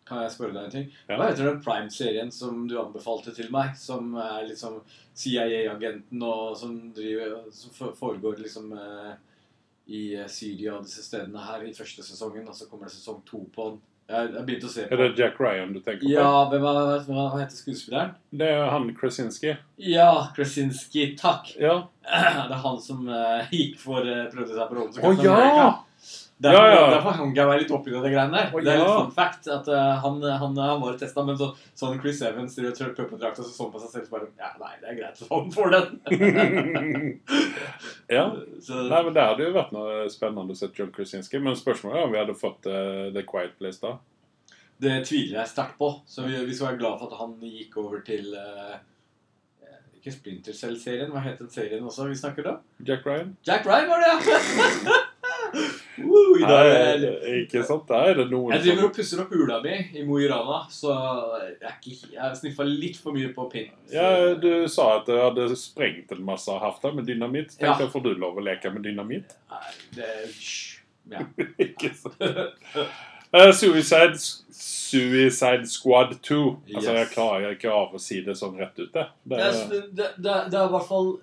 [0.04, 0.88] kan jeg spørre deg en ting?
[1.08, 1.16] Ja.
[1.16, 3.78] Hva heter den Prime-serien som du anbefalte til meg?
[3.80, 4.82] Som er liksom
[5.16, 9.14] CIA-agenten og som, driver, som foregår liksom eh,
[9.86, 13.24] i eh, Syria og disse stedene her i første sesongen, og så kommer det sesong
[13.28, 13.82] to på den.
[14.04, 16.10] Jeg jeg har å se på Er det Jack Ryan du tenker på?
[16.12, 18.12] Ja, hvem er, hva heter skuespilleren?
[18.36, 19.54] Det er han Krasinski.
[19.80, 21.54] Ja, Krasinski, takk.
[21.56, 21.78] Ja.
[22.50, 25.24] Det er han som uh, gikk for uh, prøvde seg på rollen som Captain oh,
[25.24, 25.38] ja!
[25.40, 25.93] America.
[26.44, 26.88] Derfor, Ja, ja.
[26.92, 28.50] derfor hang jeg meg litt oppi det greiene der.
[28.52, 31.48] Å, det er litt fun fact at uh, han, han, han var testa, men så
[31.80, 34.50] sånn Chris Evans i rød puppedrakt og så så på seg selv så bare Ja,
[34.60, 35.88] nei, det er greit, så han får den.
[38.18, 38.26] ja.
[38.64, 41.40] Så, Nei, men Det hadde jo vært noe spennende å se John Krasinski.
[41.44, 43.94] Men spørsmålet er om vi hadde fått uh, The Quiet Place da.
[44.84, 45.90] det tviler jeg sterkt på.
[46.08, 48.76] Så vi, vi skal være glad for at han gikk over til uh,
[49.96, 52.60] Ikke Splinter Cell-serien, hva het den serien også vi snakker om?
[52.84, 53.30] Jack Ryan?
[53.48, 54.18] Jack Ryan var det, ja!
[56.04, 57.04] Woo, i dag er
[57.44, 57.86] ikke sant?
[57.90, 60.96] Da er noen Jeg driver og pusser opp hula mi i Mo i Rana, så
[61.62, 63.72] jeg, jeg sniffa litt for mye på pinn.
[63.94, 67.54] Ja, Du sa at du hadde sprengt en masse og haft det med dynamitt.
[67.60, 67.68] Ja.
[67.68, 69.36] Tenkte jeg, får du lov å leke med dynamitt?
[69.54, 70.12] Nei, det.
[71.12, 71.26] Ja.
[71.68, 72.22] ikke sant?
[73.34, 74.18] Uh, Suicide,
[74.54, 76.42] Suicide Squad 2.
[76.76, 77.00] Altså, Yes.
[77.00, 78.92] Jeg klarer ikke av å si det sånn rett ut.
[78.94, 79.40] Det, det,
[79.70, 81.16] Det det, det, er i hvert fall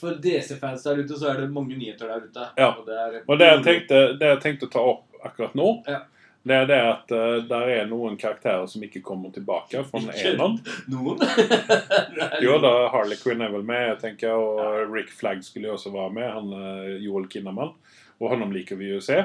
[0.00, 2.48] For DC-fans der ute, så er det mange nyheter der ute.
[2.58, 2.72] Ja.
[2.78, 5.68] Og det er, og det jeg, tenkte, det jeg tenkte å ta opp akkurat nå,
[5.88, 6.00] Ja.
[6.44, 10.58] det er det at uh, der er noen karakterer som ikke kommer tilbake fra Enon.
[10.92, 11.22] Noen?
[12.44, 15.92] Jo da, Harley Quinn er vel med, jeg tenker, og Rick Flagg skulle jo også
[15.94, 16.28] være med.
[16.34, 17.72] Han eh, Joel Kinnaman.
[18.20, 19.22] Og han liker vi jo å se.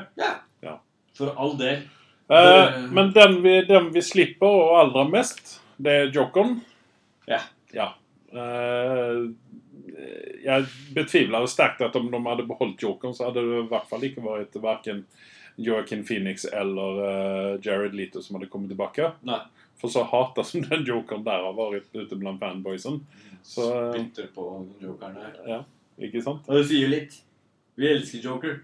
[1.19, 1.81] For all del.
[2.29, 6.61] Uh, Det- men den vi, den vi slipper, og aller mest, det er Jokon.
[7.27, 7.41] Ja.
[7.75, 7.89] ja.
[8.31, 9.25] Eh,
[10.43, 14.05] jeg betviler sterkt at om de hadde beholdt Jokeren, så hadde det i hvert fall
[14.07, 15.03] ikke vært verken
[15.59, 19.11] Joaquin Phoenix eller uh, Jared Leto som hadde kommet tilbake.
[19.27, 19.41] Nei.
[19.79, 22.99] For så hata som den jokeren der har vært ute blant fanboysen.
[23.47, 24.45] Så eh, Bytter på
[24.99, 25.37] her.
[25.47, 25.59] ja,
[26.03, 26.47] ikke sant?
[26.49, 27.15] Og det sier jo litt.
[27.79, 28.57] Vi elsker Joker.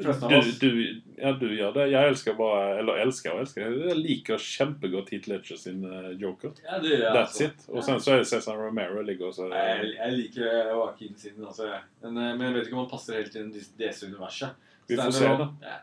[0.00, 1.84] Du, du, ja, du gjør det.
[1.92, 3.66] Jeg elsker bare Eller elsker og elsker.
[3.88, 6.54] Jeg liker kjempegodt Heat Ledger sin eh, Joker.
[6.64, 7.48] Ja, det gjør jeg That's altså.
[7.48, 7.68] it.
[7.68, 11.70] Og sen så er det Cesar Romero ligger også Jeg, jeg liker Joaquin sin, altså.
[12.02, 14.68] Men, eh, men jeg vet ikke om han passer helt inn i DC-universet.
[14.90, 15.48] Vi får se, da.
[15.64, 15.78] Ja.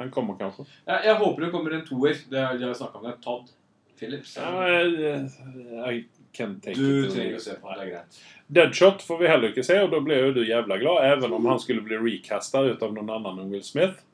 [0.00, 0.66] Han kommer kanskje.
[0.86, 2.18] Jeg, jeg håper det kommer en toer.
[2.30, 3.16] Det har jeg snakka om det.
[3.24, 3.52] Todd
[3.96, 4.36] Phillips.
[4.36, 5.30] Ja, jeg,
[5.72, 6.04] jeg
[6.36, 7.12] can take Du it.
[7.14, 8.18] trenger ikke se på det er greit.
[8.56, 11.00] Deadshot får vi heller ikke se, og da blir jo du jævla glad.
[11.16, 14.04] Even om han skulle bli recasta ut av noen annen enn Will Smith.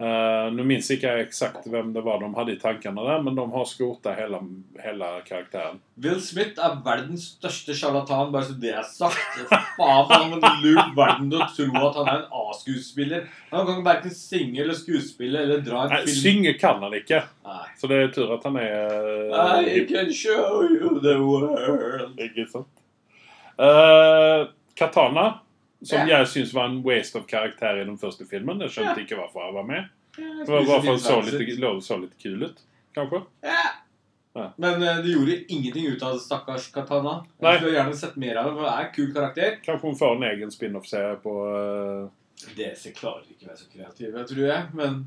[0.00, 3.34] Eh, nu minns ikke jeg exakt vem det var de hadde i tankene der, men
[3.36, 4.38] de har skrota hele,
[4.80, 5.76] hele karakteren.
[6.00, 9.42] Will Smith er verdens største sjarlatan, bare så det er sagt.
[9.50, 13.26] Faen, han en lurt verden å tro at han er en A-skuespiller.
[13.50, 16.22] Han kan verken synge eller skuespille eller dra en Nei, film.
[16.22, 17.60] synge kan han ikke, Nei.
[17.76, 22.16] så det er tur at han er I can show you the world.
[22.16, 22.72] Ikke sant?
[23.60, 24.48] Uh,
[24.80, 25.28] Katana,
[25.82, 26.18] som Ja.
[26.18, 28.60] jeg syns var en waste of karakter i den første filmen.
[28.60, 29.84] Jeg skjønte ikke hvorfor jeg var med.
[30.18, 32.60] Ja, Det var bare for så litt, lov så litt kul ut,
[32.94, 33.22] kanskje.
[33.42, 33.68] Ja.
[34.34, 34.52] Ja.
[34.56, 37.16] Men uh, det gjorde ingenting ut av stakkars Katana.
[37.40, 37.52] Nei.
[37.52, 39.56] Jeg skulle gjerne sett mer av det, for det er en kul karakter.
[39.64, 44.24] Kanskje hun får en egen spin-off-serie på eh, DC klarer ikke å være så kreative,
[44.30, 44.68] tror jeg.
[44.78, 45.00] Men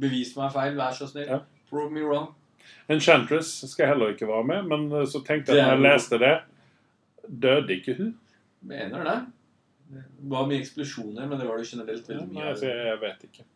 [0.00, 1.28] bevis meg feil, vær så snill.
[1.28, 1.42] Ja.
[1.68, 2.30] Prove me wrong.
[2.88, 6.34] Enchantress skal heller ikke være med, men uh, så tenkte jeg når jeg leste det
[7.26, 8.12] Døde ikke hun?
[8.66, 9.16] Mener det.
[9.88, 12.58] Det var mye eksplosjoner, men det var det generelt veldig mye nei, av.
[12.58, 13.46] så jeg, vet ikke.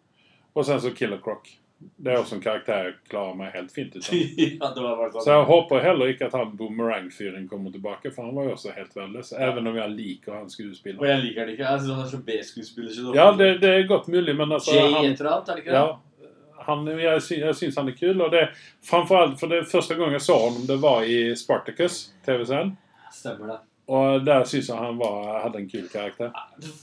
[0.54, 1.50] Og sen så Killer Croc.
[1.80, 4.18] Det er også en karakter jeg klarer meg helt fint uten.
[4.42, 5.14] ja, sånn.
[5.16, 8.74] Så jeg håper heller ikke at han boomerang-fyren kommer tilbake, for han var jo også
[8.76, 9.32] helt verdens.
[9.32, 11.06] Even om jeg liker han Og skuespiller.
[11.08, 11.64] jeg liker det ikke.
[11.64, 13.16] Jeg synes han er så B-skuespiller.
[13.16, 15.72] Ja, det, det er godt mulig, men altså Jay han, etter alt, er det ikke
[15.72, 15.80] det?
[15.80, 16.28] ja,
[16.68, 18.20] han, jeg, sy, jeg syns han er kul.
[18.26, 18.44] Og det
[18.84, 22.76] framfor alt, for det første gang jeg så ham, det var i Spartacus, TV-serien.
[23.14, 23.60] Stemmer det.
[23.90, 26.30] Og der syns jeg han var, hadde en kul karakter.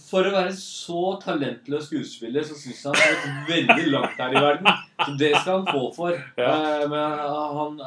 [0.09, 4.33] For å være så talentløs skuespiller, så syns jeg han har gått veldig langt her
[4.35, 4.81] i verden.
[5.05, 6.17] Så det skal han få for.
[6.35, 6.49] Ja.
[6.51, 7.77] Eh, Men han,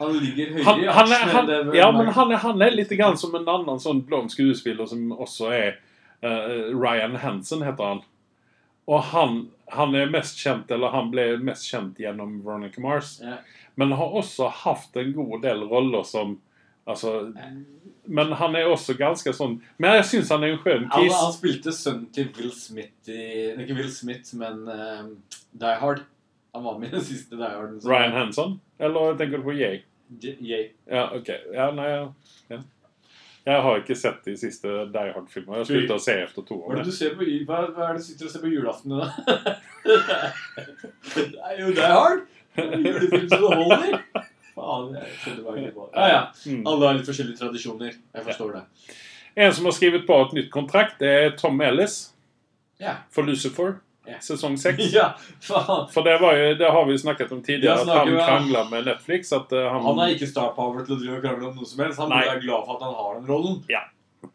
[0.00, 3.18] han ligger høyere Han, i er, aksjen ja, men han er, han er litt grann
[3.20, 5.74] som en annen sånn blond skuespiller som også er
[6.24, 8.00] uh, Ryan Hansen, heter han.
[8.88, 9.36] Og han,
[9.76, 13.18] han er mest kjent, eller han ble mest kjent gjennom Veronica Mars.
[13.20, 13.36] Ja.
[13.76, 16.38] Men har også hatt en god del roller som
[16.86, 17.32] Altså
[18.10, 21.14] Men han er også ganske sånn Men jeg syns han er en skjønn kiss.
[21.14, 25.04] han spilte sønnen til Will Smith i Ikke Will Smith, men uh,
[25.54, 26.02] Die Hard.
[26.56, 27.78] Han var med i den siste Die Harden.
[27.86, 28.58] Ryan Hanson?
[28.82, 29.78] Eller tenker du på Yay?
[30.20, 30.66] Yay.
[30.90, 31.30] Ja, ok.
[31.54, 32.58] Ja, nei, ja.
[33.42, 35.56] Jeg har ikke sett de siste Die Hard-filmene.
[35.56, 36.82] Jeg har sluttet å se efter to Hva er år.
[36.82, 39.08] det du ser på, hva, er det du sitter og ser på julaften da?
[41.16, 42.22] det er jo Die Hard!
[42.58, 43.96] Julefilm som det holder!
[44.54, 45.86] Faen, jeg skjønner bare ikke på.
[45.96, 46.22] Ja, ja.
[46.46, 46.66] Mm.
[46.68, 47.94] Alle har litt forskjellige tradisjoner.
[48.14, 48.64] Jeg forstår det.
[49.42, 52.12] En som har skrevet på et nytt kontrakt, det er Tom Ellis
[52.80, 52.98] Ja.
[53.10, 53.78] for Lucifer.
[54.20, 54.92] Sesong Säsong 6.
[54.92, 55.86] Ja, faen.
[55.94, 58.84] For det, var jo, det har vi snakket om tidligere, Ja, at han krangla med
[58.90, 59.30] Netflix.
[59.32, 61.68] At eh, han, Han har ikke star power til å drive og krangle om noe
[61.70, 62.00] som helst.
[62.02, 62.24] Han Nei.
[62.26, 63.62] være glad for at han har den rollen.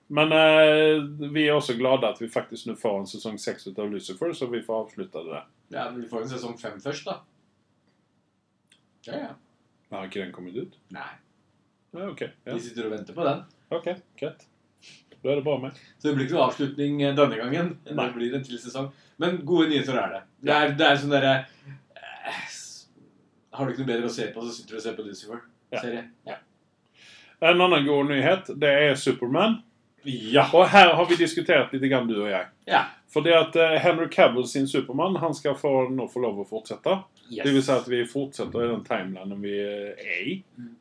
[0.07, 1.03] Men eh,
[1.35, 4.47] vi er også glade at vi faktisk nå får en sesong 6 av Lucifer, så
[4.51, 5.45] vi får avslutte det der.
[5.75, 7.19] Ja, men Vi får en sesong fem først, da.
[9.07, 9.29] Ja, ja.
[9.91, 10.77] Har ikke den kommet ut?
[10.91, 11.09] Nei.
[11.95, 12.21] Ja, ok.
[12.43, 12.53] Ja.
[12.53, 13.43] Vi sitter og venter på den.
[13.73, 13.87] Ok,
[14.19, 14.43] greit.
[15.23, 15.77] Da er det bare meg.
[15.97, 17.69] Så det blir ikke noe avslutning eh, denne gangen.
[17.87, 17.95] Nei.
[18.05, 18.89] Det blir en til sesong.
[19.21, 20.19] Men gode nyheter er det.
[20.45, 21.31] Det er, det er sånn derre
[21.97, 22.43] eh,
[23.57, 26.03] Har du ikke noe bedre å se på, så sitter du og ser på Lucifer-serie.
[26.29, 26.37] Ja.
[27.47, 29.59] En annen god nyhet, det er Superman.
[30.05, 30.45] ja.
[30.53, 32.47] Og her har vi diskutert litt, grann, du og jeg.
[32.69, 32.85] Ja.
[33.13, 36.99] Fordi at eh, Henry Cavill sin Superman, han skal få, nå få lov å fortsette.
[37.29, 37.43] Yes.
[37.43, 40.35] Det vil si at vi fortsetter i den timelinen vi er i.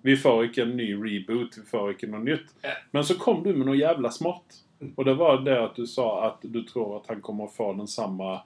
[0.06, 2.52] Vi får ikke en ny reboot, vi får ikke noe nytt.
[2.94, 4.60] Men så kom du med noe jævla smart.
[4.94, 7.72] Og det var det at du sa at du tror at han kommer å få
[7.78, 8.38] den samme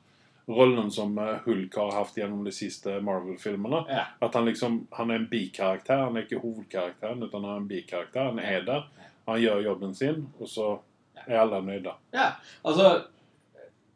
[0.51, 3.85] rollen som eh, Hulk har hatt gjennom de siste Marvel-filmene.
[3.89, 4.05] Ja.
[4.19, 7.69] At han liksom, han er en bikarakter, han er ikke hovedkarakteren, men han er en
[7.71, 8.31] bikarakter.
[8.33, 8.87] Han er der,
[9.27, 10.69] han gjør jobben sin, og så
[11.27, 11.95] er alle nøyde.
[12.17, 12.33] Ja,
[12.67, 12.91] altså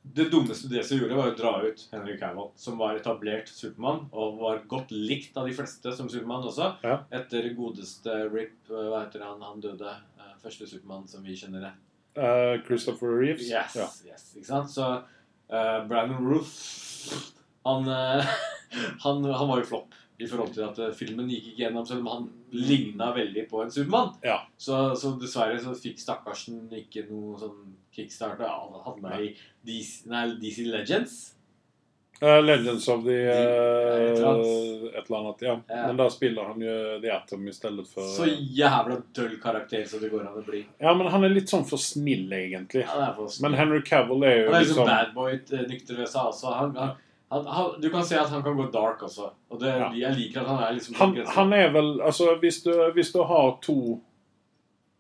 [0.05, 4.03] Det dummeste det som gjorde, var å dra ut Henry Cavill, som var etablert Supermann,
[4.13, 6.75] og var godt likt av de fleste som Supermann også.
[6.85, 6.99] Ja.
[7.11, 9.41] Etter godeste Rip eh, Hva heter han?
[9.43, 9.95] Han døde.
[10.21, 11.73] eh, Første Supermann som vi kjenner det.
[12.21, 13.49] Uh, Christopher Reeves.
[13.49, 13.89] Yes, Ja.
[14.07, 14.71] yes, ikke sant?
[14.71, 16.53] Så uh, Brandon Roof
[17.65, 18.23] han, uh,
[19.07, 22.05] han, han var jo flopp i forhold til at eh, filmen gikk ikke gjennom, selv
[22.05, 24.13] om han ligna veldig på en Supermann.
[24.23, 24.41] Ja.
[24.57, 28.43] Så, så dessverre så fikk stakkarsen ikke noe sånn kickstart.
[28.47, 29.33] og Han havna i
[29.67, 31.23] DC, nei, DC Legends.
[32.23, 33.17] Uh, Legends of the
[34.23, 34.95] annet.
[34.95, 35.61] Et eller annet, ja.
[35.69, 35.87] Ja.
[35.87, 40.01] Men da spiller han jo The Atom i stedet for Så jævla døll karakter som
[40.01, 40.63] det går an å bli.
[40.79, 42.85] Ja, men han er litt sånn for snill, egentlig.
[42.87, 45.67] Ja, det er for Men Henry Cavill er jo Han er liksom liksom bad boy
[45.73, 46.55] nykter ved seg også.
[46.55, 46.95] Han, han,
[47.35, 49.29] han, han, du kan se at han kan gå dark også.
[49.51, 49.91] Og det, Ja.
[49.99, 53.21] jeg liker at han er liksom han, han er vel Altså, hvis du, hvis du
[53.27, 53.77] har to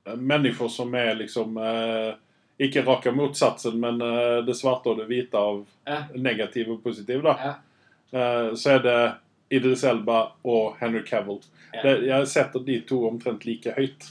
[0.08, 2.14] uh, mennesker som er liksom uh,
[2.58, 6.10] Ikke rake motsatsen, men uh, det svarte og det hvite av eh.
[6.14, 7.54] negativ og positiv, da.
[8.14, 8.98] Eh, så er det
[9.58, 11.40] Idris Elba og Henry Cavill.
[11.72, 11.80] Eh.
[11.82, 14.06] Det, jeg setter de to omtrent like høyt.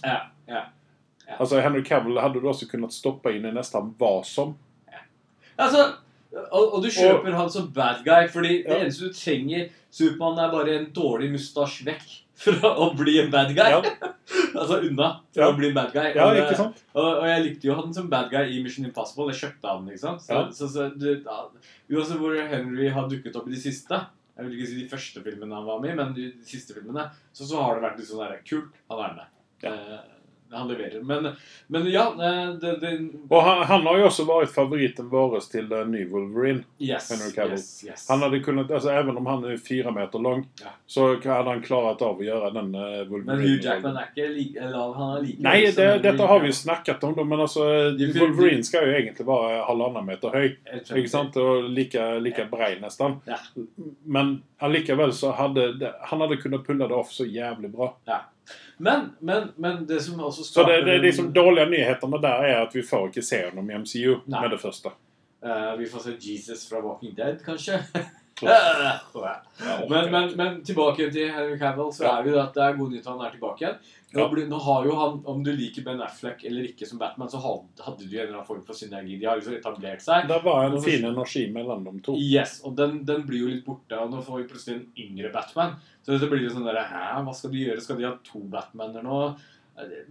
[1.39, 4.57] Altså, Henry Cavill hadde du også kunnet stoppe inn i nesten hva som.
[5.55, 5.85] Altså,
[6.33, 10.51] Og, og du kjøper han som bad guy, fordi det eneste du trenger Supermann er
[10.53, 12.05] bare en dårlig mustasje vekk
[12.43, 13.69] fra å bli en bad guy.
[13.75, 13.81] Ja.
[14.59, 15.49] altså unna fra Ja.
[15.51, 16.07] å bli en bad guy.
[16.15, 16.81] Ja, og, ikke sant?
[16.95, 19.29] og, og jeg likte jo han som bad guy i Mission Impossible.
[19.29, 20.17] Jeg kjøpte han, liksom.
[20.23, 20.41] Så, Ja.
[20.57, 21.37] så, så du, ja,
[21.93, 23.99] Uansett hvor Henry har dukket opp i de siste
[24.33, 26.73] Jeg vil ikke si de første filmene han var med i, men de, de siste
[26.73, 28.73] filmene, så, så har det vært litt sånn der kult.
[28.89, 29.29] Han er med.
[29.69, 29.99] Eh,
[30.53, 31.01] han leverer.
[31.01, 31.27] Men,
[31.67, 35.69] men ja eh, det, det, Og han, han har jo också varit favoriten vår till
[35.69, 36.63] den ny Wolverine.
[36.79, 37.11] Yes.
[37.11, 37.51] Henry Cavill.
[37.51, 38.09] Yes, yes.
[38.09, 40.67] Han hade kunnat, alltså även om han är fyra meter lång, Ja.
[40.85, 43.25] så hade han klarat av att göra den uh, Wolverine.
[43.25, 46.45] Men Hugh Jackman er ikke like eller, Han er like Nej, det, detta har vi
[46.47, 50.59] ju snackat om då, men alltså Det- Wolverine ska ju egentligen vara halvannen meter hög.
[50.65, 51.35] Helt Ikke sant?
[51.37, 53.15] Og lika, lika brei nesten.
[53.25, 53.37] Ja.
[54.03, 57.97] Men allikevel så hadde det, han hadde kunnet pulle det off så jævlig bra.
[58.77, 62.47] Men, men, men det som også Så det det, det, de som dårlige nyhetene der
[62.49, 64.41] er at vi får ikke se ham i MCU Nei.
[64.41, 64.89] med det første.
[65.43, 67.79] Uh, Vi får se Jesus fra Walking Dead, kanskje.
[69.89, 72.95] Men, men, men tilbake til Henry Cavill, så er det jo at det er god
[72.95, 73.77] nytt han er tilbake igjen.
[74.13, 74.45] Nå, Ja.
[74.49, 78.03] nå har jo han, Om du liker Ben Affleck eller ikke som Batman, så hadde
[78.03, 79.19] du en eller annen form for synergi.
[79.19, 80.27] De har liksom etablert seg.
[80.29, 82.17] Det var en fin energi mellom de to.
[82.17, 85.31] Yes, og den, den blir jo litt borte, og nå får vi plutselig en yngre
[85.33, 85.75] Batman.
[86.05, 87.81] Så det blir jo sånn der, Hæ, hva skal de gjøre?
[87.81, 89.21] Skal de ha to Batmaner nå?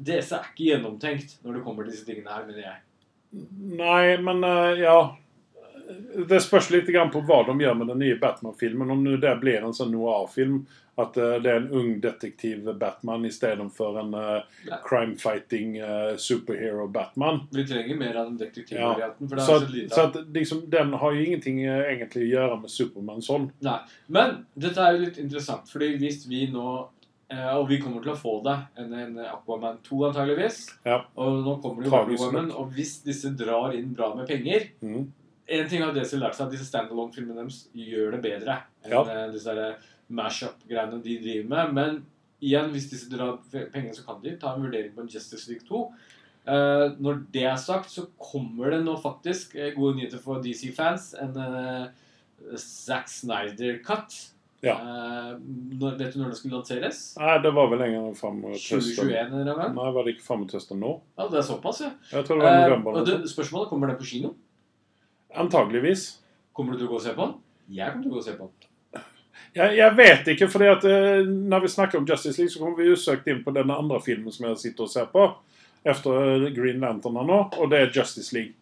[0.03, 2.81] DC er ikke gjennomtenkt når det kommer til disse tingene her, mener jeg.
[3.79, 4.97] Nei, men eh, ja
[6.29, 8.91] Det spørs litt på hva de gjør med den nye Batman-filmen.
[8.91, 10.63] Om det blir en sånn noir-film,
[10.95, 17.47] at eh, det er en ung detektiv Batman istedenfor en uh, crime-fighting uh, superhero Batman.
[17.51, 19.31] Vi trenger mer av den detektivvarianten.
[19.31, 19.47] Ja.
[19.47, 23.25] Så, så så at liksom, den har jo ingenting uh, egentlig å gjøre med Supermann
[23.25, 23.49] sånn.
[23.65, 23.79] Nei.
[24.13, 26.73] Men dette er jo litt interessant, fordi hvis vi nå
[27.33, 30.59] Og vi kommer til å få det, en, en Aquaman 2 antageligvis.
[30.85, 30.99] Ja.
[31.17, 35.07] Og nå kommer det jo Aquaman, og hvis disse drar inn bra med penger Mm.
[35.53, 38.55] En ting har DC lært seg, at disse standalone-filmene deres gjør det bedre
[38.87, 39.03] enn Ja.
[39.05, 39.75] eh, disse der
[40.13, 41.73] mash-up-greiene de driver med.
[41.77, 41.99] Men
[42.43, 45.67] igjen, hvis disse drar pengene, så kan de ta en vurdering på en Justice League
[45.69, 45.83] 2.
[46.43, 51.13] Uh, når det er sagt, så kommer det nå faktisk eh, gode nyheter for DC-fans.
[51.23, 51.87] En uh,
[52.59, 54.17] Zack Snyder-cut.
[54.63, 54.75] Ja.
[54.79, 55.39] Uh,
[55.99, 56.99] vet du når det skulle lanseres?
[57.19, 58.79] Nei, det var vel lenger fram mot høsten.
[58.79, 59.73] 2021 en eller annen gang?
[59.79, 60.93] Nei, var det ikke fram mot høsten nå?
[61.19, 61.91] Ja, det er såpass, ja.
[62.13, 62.99] Jeg tror det var Eh, november.
[63.01, 64.35] og det, spørsmålet kommer det på kino.
[65.35, 66.19] Antageligvis.
[66.53, 67.39] Kommer du til å gå og se på den?
[67.73, 68.69] Jeg kommer til å gå og se på den.
[69.53, 72.81] Jeg, jeg vet ikke, for at eh, når vi snakker om Justice League, så kommer
[72.81, 75.29] vi jo søkt inn på den andre filmen som jeg sitter og ser på.
[75.85, 78.57] Efter eh, Green Lantern nå, og det er Justice League.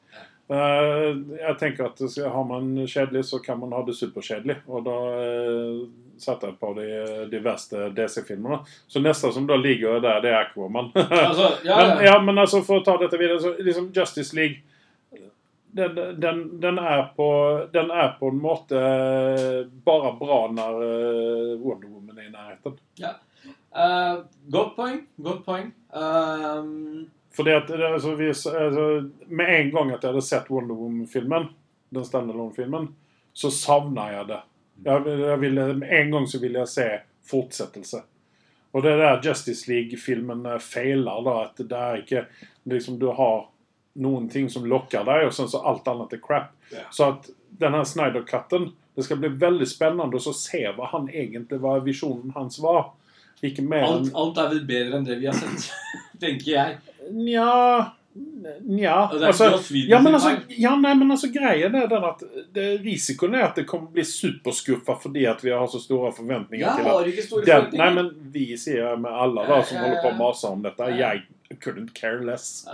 [0.51, 4.57] Uh, jeg tenker at så har man kjedelig, så kan man ha det superkjedelig.
[4.67, 5.85] Og da uh,
[6.19, 6.89] satte jeg på de,
[7.31, 8.59] de verste DC-filmene.
[8.91, 10.91] Så neste som da ligger der, det er Aquaman.
[11.29, 12.09] Altså, ja, Men, ja.
[12.09, 14.67] ja, men altså for å ta dette videre, så liksom Justice League
[15.73, 17.29] den, den, den, er på,
[17.73, 18.81] den er på en måte
[19.85, 22.79] bare bra når eh, Wonder Woman er i nærheten.
[23.03, 24.15] Eh,
[24.51, 25.01] godt poeng.
[25.17, 25.71] Godt poeng.
[25.95, 31.49] Um, Fordi at altså, vi, altså, Med en gang at jeg hadde sett Wonder Woman-filmen,
[31.91, 32.89] den standalone-filmen,
[33.33, 34.41] så savna jeg det.
[34.85, 36.89] Jeg, jeg ville, en gang så ville jeg se
[37.31, 38.03] fortsettelse.
[38.71, 41.23] Og det er der Justice League-filmen eh, feiler.
[41.27, 42.27] da, At det er ikke
[42.71, 43.50] liksom Du har
[43.99, 46.53] noen ting som lokker deg, og sen så alt annet er crap.
[46.71, 46.87] Yeah.
[46.95, 51.77] Så at denne Snyder-cutten Det skal bli veldig spennende å se hva han egentlig hva
[51.81, 52.91] visjonen hans var.
[53.41, 55.71] Ikke mer alt, alt er vel bedre enn det vi har sett,
[56.23, 56.75] tenker jeg.
[57.15, 62.65] Nja Nja altså, ja, men altså, ja, nei, men altså greien er den at det,
[62.83, 66.87] risikoen er at det kommer bli superskuffa fordi at vi har så store forventninger Jeg
[66.89, 70.11] har ikke store den, Nei, men vi sier jeg med alle da som holder på
[70.11, 70.91] å mase om dette.
[70.99, 71.23] Jeg
[71.63, 72.67] couldn't care less.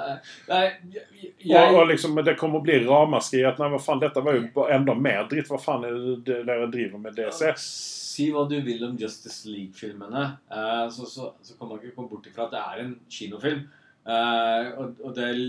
[0.49, 4.25] Nei, jeg, Og, og liksom, Det kommer å bli ramaskri at nei, hva faen, dette
[4.25, 5.53] var jo enda mer dritt.
[5.53, 7.53] Hva faen er det dere driver med DC?
[7.61, 12.09] Si hva du vil om Justice League-filmene, eh, så, så, så kan man ikke komme
[12.09, 13.66] bort ifra at det er en kinofilm.
[14.07, 15.40] Eh, og, og det er,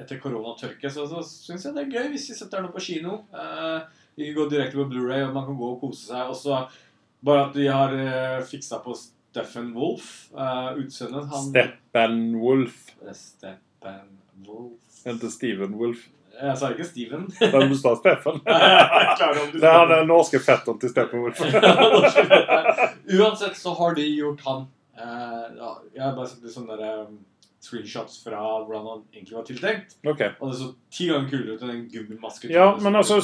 [0.00, 2.84] etter koronatørke så, så syns jeg det er gøy hvis vi setter den opp på
[2.86, 3.18] kino.
[3.34, 3.84] Uh,
[4.16, 6.30] vi kan gå direkte på Blu-ray og man kan gå og kose seg.
[6.32, 6.62] Og så
[7.24, 10.30] bare at de har uh, fiksa på Steffen Wolff.
[10.32, 12.92] Uh, utseendet han Steppen Wolff
[15.04, 16.08] Ikke Steven Wolff.
[16.34, 17.26] Jeg sa ikke Steven.
[17.52, 18.40] Den du sa Steffen.
[19.60, 21.40] Det er den norske fetteren til Steppenwolf.
[23.18, 24.64] Uansett så har de gjort han
[24.98, 27.20] uh, ja, Jeg har bare sett litt sånn der, um,
[27.64, 29.96] screenshots fra hvordan han egentlig var tiltenkt.
[30.04, 30.30] Okay.
[30.38, 32.52] Og det så ti ganger kulere ut enn den gummimasken.
[32.52, 33.18] Ja, men altså,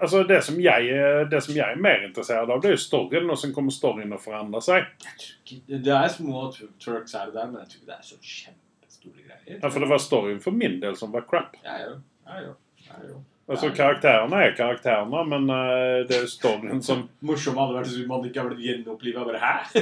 [0.00, 0.88] altså det, som jeg,
[1.30, 3.28] det som jeg er mer interessert av, det er jo storyen.
[3.32, 4.88] Og så kommer storyen å forandre seg.
[5.68, 8.16] Det er små tur- turks her og der, men jeg tror ikke det er så
[8.22, 9.58] kjempestore greier.
[9.58, 11.52] Ja, For det var storyen for min del som var crap.
[11.66, 11.92] Ja, jo.
[12.26, 12.52] Ja, jo.
[12.88, 13.16] Ja, jo.
[13.52, 18.22] Altså, karakterene er karakterene, men uh, det er storyen som Morsomt hadde vært hvis man
[18.24, 19.24] ikke hadde blitt gjenoppliva.
[19.26, 19.54] Bare hæ?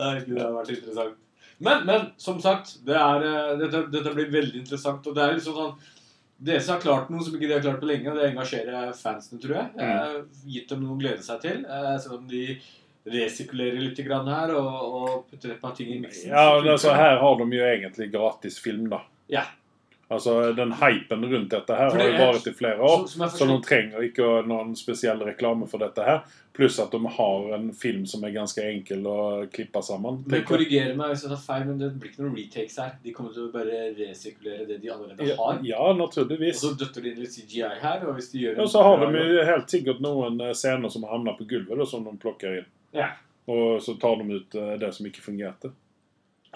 [0.00, 1.14] hadde vært interessant.
[1.60, 5.06] Men, men som sagt, det er, eh, dette, dette blir veldig interessant.
[5.06, 5.74] Og det er liksom sånn
[6.40, 9.40] DC har klart noe som ikke de har klart på lenge, og det engasjerer fansene,
[9.42, 9.66] tror jeg.
[9.76, 11.66] jeg gitt dem noe å glede seg til.
[11.68, 12.44] Eh, selv om de
[13.10, 16.32] resirkulerer litt grann her og, og putter et par ting i miksen.
[16.32, 19.02] Ja, så altså, her har de jo egentlig gratis film, da.
[19.32, 19.44] Ja.
[20.10, 23.04] Altså, Den hypen rundt dette her har jo vært i flere år.
[23.06, 26.24] Så de trenger ikke noen spesiell reklame for dette her.
[26.56, 30.18] Pluss at de har en film som er ganske enkel å klippe sammen.
[30.24, 30.48] Men tenker jeg.
[30.48, 32.96] korriger meg hvis jeg tar feil, men det blir ikke noen retakes her.
[33.04, 35.62] De kommer til å bare resirkulere det de allerede har.
[35.70, 36.58] ja, Og naturligvis.
[36.64, 39.24] så døtter de inn litt CGI her, og hvis de gjør ja, så har de
[39.30, 42.68] jo helt sikkert noen eh, scener som havner på gulvet, da, som de plukker inn.
[42.98, 43.12] Ja.
[43.46, 45.70] Og så tar de ut eh, det som ikke fungerte.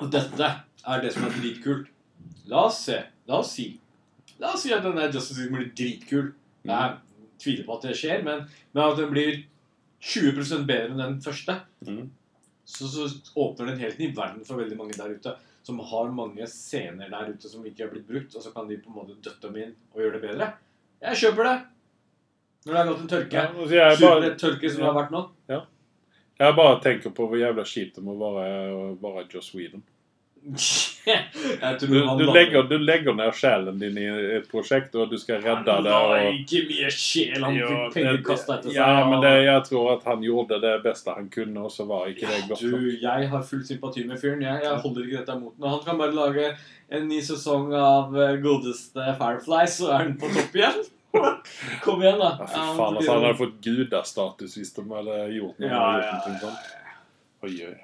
[0.02, 0.50] Og dette
[0.90, 1.86] er det som er dritkult.
[2.50, 2.98] La oss se.
[3.30, 3.70] La oss si.
[4.42, 6.30] La oss si at den Justice League blir dritkul.
[6.64, 6.96] Jeg
[7.40, 9.42] tviler på at det skjer, men, men at den blir
[10.04, 11.56] 20% bedre enn den første,
[11.86, 12.04] mm.
[12.68, 13.08] så, så
[13.40, 17.08] åpner det en helt ny verden for veldig mange der ute som har mange scener
[17.08, 19.48] der ute som ikke har blitt brukt, og så kan de på en måte døtte
[19.48, 20.48] dem inn og gjøre det bedre.
[21.06, 21.54] Jeg kjøper det!
[22.64, 23.38] Når det har gått en tørke.
[23.72, 25.22] Ja, altså, bare, tørke som det har vært nå.
[26.40, 29.84] jeg bare tenker på hvor jævla kjipt det må være å være Joss Whedon.
[30.44, 31.86] Du,
[32.18, 34.04] du, legger, du legger ned sjelen din i
[34.36, 35.90] et prosjekt, og du skal redde Han det.
[35.90, 37.40] la Og, ikke mye sjel.
[37.44, 38.76] Han Jo, fikk penger kasta etter seg.
[38.78, 42.10] ja, men det, jeg tror at han gjorde det beste han kunne, og så var
[42.12, 44.44] ikke det godt Du, jeg har full sympati med fyren.
[44.44, 46.50] Jeg, jeg holder ikke dette mot Når Han kan bare lage
[46.94, 50.84] en ny sesong av eh, godeste Firefly, så er den på topp igjen.
[51.84, 52.34] Kom igjen, da.
[52.42, 55.72] Ja, faen, altså, han hadde fått gudastatus hvis de hadde gjort noe.
[55.72, 56.54] ja, ja, ja, ja.
[57.44, 57.76] Oi, oi.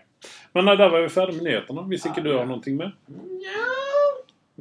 [0.55, 1.85] Men nei, der var vi ferdig med nyhetene.
[1.91, 2.97] Hvis ikke du har noe med?
[3.11, 3.67] Nja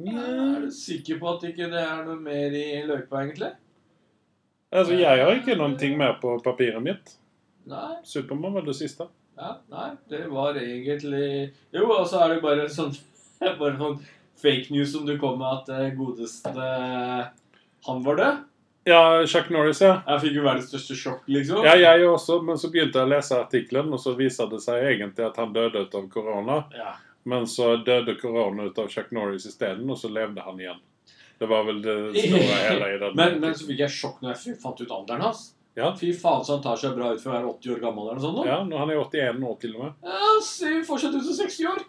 [0.00, 3.52] Er du sikker på at ikke det er noe mer i løypa, egentlig?
[4.70, 7.16] Altså, Jeg har ikke noe mer på papiret mitt.
[7.68, 7.96] Nei.
[8.06, 9.08] Supermann var det siste.
[9.40, 12.90] Ja, nei, det var egentlig Jo, og så er det bare sånn
[13.60, 14.00] Bare sånn
[14.40, 16.52] fake news som du kom med at det godeste
[17.86, 18.42] Han var død.
[18.88, 20.00] Ja, Chuck Norris, ja.
[20.06, 21.64] Jeg fikk jo verdens største sjokk, liksom.
[21.66, 24.86] Ja, jeg også, men så begynte jeg å lese artikkelen, og så viser det seg
[24.94, 26.62] egentlig at han døde ut av korona.
[26.74, 26.94] Ja.
[27.28, 30.80] Men så døde korona ut av Chuck Norris isteden, og så levde han igjen.
[31.40, 33.14] Det var vel det store hele i den.
[33.20, 35.44] Men, men så fikk jeg sjokk når jeg fant ut alderen hans.
[35.78, 35.92] Ja.
[35.96, 38.18] Fy faen, så han tar seg bra ut for å være 80 år gammel eller
[38.18, 38.40] noe sånt.
[38.40, 38.48] nå.
[38.48, 39.92] Ja, nå- han er 81 år til og med.
[40.08, 41.84] Ja, ser fortsatt ut som 60 år.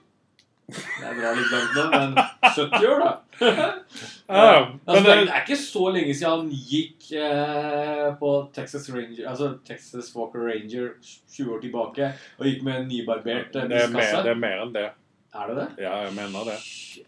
[0.72, 2.14] Det er bra litt langt nå, men
[2.46, 3.12] 70 år, da.
[4.32, 4.56] Ja,
[4.86, 10.12] altså, det, er, ikke så lenge siden han gikk eh, på Texas Ranger Altså Texas
[10.16, 14.36] Walker Ranger 20 år tilbake og gikk med en nybarbert eh, det, er mer, det
[14.36, 14.90] er mer enn det.
[15.32, 15.70] Er det det?
[15.84, 16.60] Ja, jeg mener det.
[16.64, 17.08] Shit.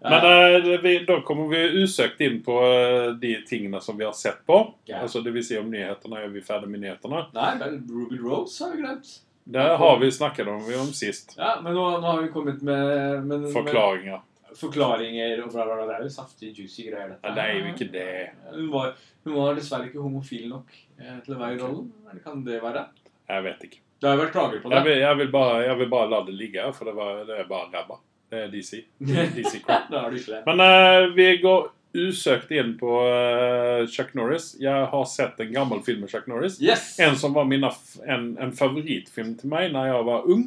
[0.00, 4.12] Men Eh, vi, da kommer vi usøkt inn på eh, de tingene som vi har
[4.12, 4.74] sett på.
[4.86, 5.02] Yeah.
[5.02, 6.22] Altså det vil si om nyhetene.
[6.22, 7.24] Er vi ferdig med nyhetene?
[7.34, 9.10] Nei, men Ruby Rose har vi glemt.
[9.48, 11.34] Det har vi snakket om, om sist.
[11.38, 14.20] Ja, men nå, nå har vi kommet med, med, Forklaringer.
[14.60, 15.86] Forklaringer og bla, bla, bla.
[15.90, 17.22] Det er jo saftig, juicy greier, dette.
[17.24, 18.08] Nei, det er jo ikke det.
[18.54, 18.94] Hun var,
[19.26, 21.88] hun var dessverre ikke homofil nok eh, til å være i rollen.
[22.10, 22.84] Eller kan det være?
[23.28, 23.82] Jeg vet ikke.
[23.98, 24.90] Det har jo vært klager på Jeg det.
[24.90, 27.50] vil, jeg vil, bare, jeg vil bare la det ligge, for det, var, det er
[27.50, 27.98] bare ræva.
[28.28, 28.84] Det er DC.
[29.00, 29.58] DC
[29.92, 30.18] da du.
[30.46, 34.52] Men eh, vi går usøkt inn på uh, Chuck Norris.
[34.60, 36.60] Jeg har sett en gammel film med Chuck Norris.
[36.62, 36.98] Yes!
[37.00, 37.70] En som var mina,
[38.04, 40.44] en, en favorittfilm til meg når jeg var ung.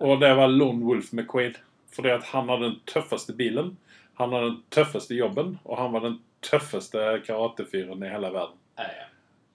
[0.00, 1.58] Og det var Lone Wolf McQuaid.
[1.94, 3.76] Fordi at han hadde den tøffeste bilen.
[4.20, 5.56] Han hadde den tøffeste jobben.
[5.64, 8.58] Og han var den tøffeste karatefyren i hele verden.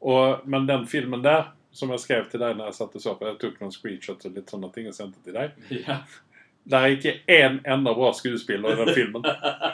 [0.06, 3.28] Og, men den filmen der, som jeg skrev til deg når jeg satte så på,
[3.30, 5.56] jeg tok noen screenshots og litt sånne ting og sendte til deg.
[5.74, 6.04] Ja.
[6.66, 9.26] Det er ikke én enda bra skuespiller i den filmen.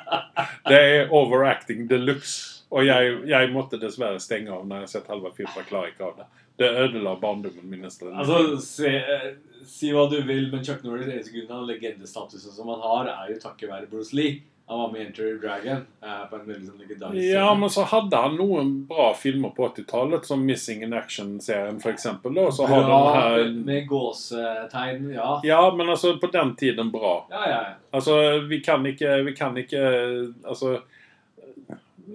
[0.69, 2.60] Det er overacting de luxe.
[2.71, 5.67] Og jeg, jeg måtte dessverre stenge av når jeg har sett halve filmen.
[5.67, 6.27] Klarer ikke av det.
[6.61, 7.83] Det ødela barndommen min.
[7.83, 9.27] Altså, se, eh,
[9.67, 13.33] si hva du vil, men Chuck Norris eneste grunn av legendestatusen som han har, er
[13.33, 14.39] jo takket være Bruce Lee.
[14.71, 17.83] Han var med i Enter Dragon eh, på en veldig sånn legendarisk Ja, men så
[17.91, 22.07] hadde han noen bra filmer på 80-tallet, som Missing in Action-serien f.eks.
[22.23, 25.33] Og så har Bra her med gåsetegn, ja.
[25.43, 27.17] Ja, men altså, på den tiden bra.
[27.33, 27.59] Ja, ja.
[27.67, 27.75] ja.
[27.91, 28.15] Altså,
[28.47, 29.81] vi kan ikke Vi kan ikke
[30.47, 30.77] Altså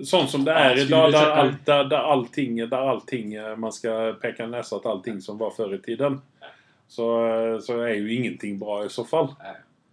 [0.04, 3.72] Sånn som det er i dag, der, alt, der, der, allting, der allting eh, Man
[3.72, 6.20] skal peke nesa til allting som var før i tiden.
[6.88, 9.32] Så, eh, så er jo ingenting bra i så fall.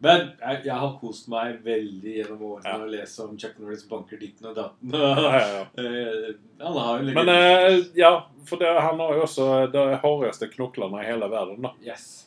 [0.03, 2.79] Men jeg, jeg har kost meg veldig gjennom årene Ja.
[2.83, 4.91] å lese om Chuck Norris banker ditten og datten.
[4.91, 5.63] Ja, ja, ja.
[5.79, 8.11] Eh, Han har jo Men eh, ja,
[8.45, 11.61] for det, han har jo også de hardeste knoklene i hele verden.
[11.63, 11.71] da.
[11.85, 12.22] Yes.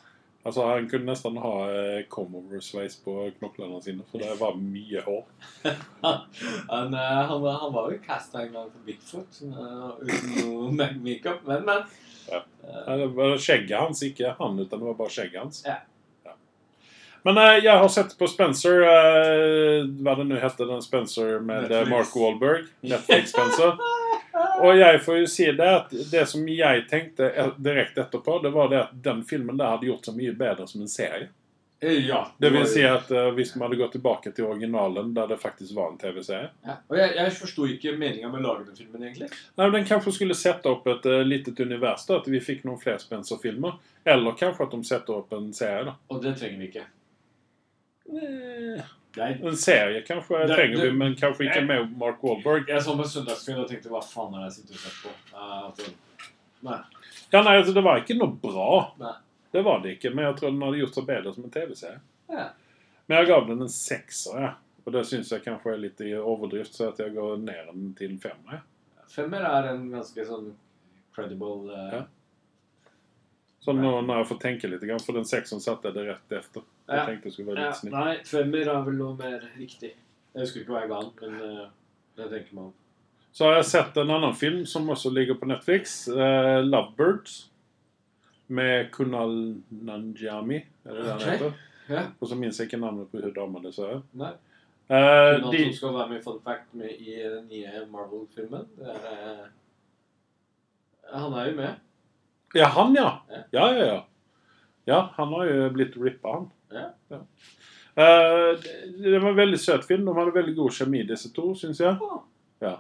[0.47, 5.25] Altså, han kunne nesten ha eh, comover-sveis på knoklene sine, for det var mye hår.
[6.07, 10.71] Han, eh, han, var- han var jo casta en gang på Bigfoot eh, uten noe
[10.79, 11.83] ma- makeup, men, men.
[12.31, 12.45] Ja.
[13.03, 15.61] Det var skjegget hans, ikke han, utan det var bare skjegget hans.
[15.67, 15.81] Ja.
[17.27, 21.91] Men jeg har sett på Spencer, eh, hva det nå heter, den Spencer med Netflix.
[21.91, 22.69] Mark Wahlberg.
[22.87, 23.75] Netflix-Spencer.
[24.63, 28.53] Og jeg får jo si det at det som jeg tenkte e- direkte etterpå, det
[28.55, 31.29] var det at den filmen der hadde gjort så mye bedre som en serie.
[31.81, 32.23] eh, ja.
[32.39, 35.75] Det vil si at uh, hvis man hadde gått tilbake til originalen, der det faktisk
[35.77, 36.79] var en TV-serie ja.
[36.89, 39.29] Og jeg, jeg forsto ikke meninga med å lage den filmen, egentlig.
[39.29, 42.65] Nei, men Den kanskje skulle sette opp et uh, litet univers, da, at vi fikk
[42.65, 43.77] noen flere Spencer-filmer.
[44.09, 45.85] Eller kanskje at de setter opp en serie.
[45.91, 45.99] da.
[46.09, 46.87] Og det trenger vi ikke.
[48.07, 48.81] Eh,
[49.17, 52.67] Jeg, En serie kanskje Det- trenger vi, men kanskje ikke med Mark Wahlberg.
[52.69, 55.15] jeg så med Søndagskveld og tenkte hva faen er det jeg sitter og ser på?
[55.33, 55.95] Uh, det-
[56.63, 56.81] nei.
[57.33, 58.93] Ja, nei, altså, Det var ikke noe bra.
[58.99, 59.15] Nei.
[59.53, 62.01] Det var det ikke, men jeg tror den hadde gjort seg bedre som en TV-serie.
[62.29, 62.49] Ja.
[63.09, 64.53] Men jeg gav den en sekser, ja.
[64.85, 67.95] og det syns jeg kanskje er litt i overdrift, så at jeg går ned den
[67.95, 68.53] til en femmer.
[68.53, 68.61] Ja.
[69.09, 70.53] Femmer er en ganske sånn
[71.15, 71.93] credible Uh...
[71.95, 72.03] Ja.
[73.61, 76.33] Så nå når jeg får tenke litt, grann, for den sekseren satte jeg det rett
[76.39, 76.63] efter.
[76.89, 77.05] Jeg Ja.
[77.07, 77.93] tenkte det skulle være litt snill.
[77.93, 79.93] Nei, femmer er vel noe mer riktig.
[80.35, 81.69] Jeg husker ikke hva jeg ga den, men uh,
[82.17, 82.73] det tenker man.
[83.33, 86.07] Så har jeg sett en annen film som også ligger på Netflix.
[86.09, 87.49] Uh, 'Lovebirds'.
[88.49, 90.57] Med Kunal Nanjami.
[90.85, 91.53] Er det det han heter?
[91.89, 92.03] Ja.
[92.21, 94.03] Og så minnes jeg ikke navnet på hun dama, dessverre.
[94.15, 94.31] Nei.
[94.89, 98.67] Uh, Hun de, som skal være med i Fun Fact med i den nye Marvel-filmen.
[98.81, 99.47] Eh,
[101.13, 101.75] Han er jo med.
[102.55, 103.09] ja, han, ja.
[103.31, 103.43] Ja.
[103.53, 104.01] Ja, ja, ja.
[104.87, 106.51] Ja, han har jo blitt rippa, han.
[106.73, 107.21] Ja.
[107.97, 110.05] Eh, det, det var en veldig søt film.
[110.05, 111.97] De hadde veldig god kjemi, disse to, syns jeg.
[112.03, 112.21] Oh.
[112.65, 112.79] Ja.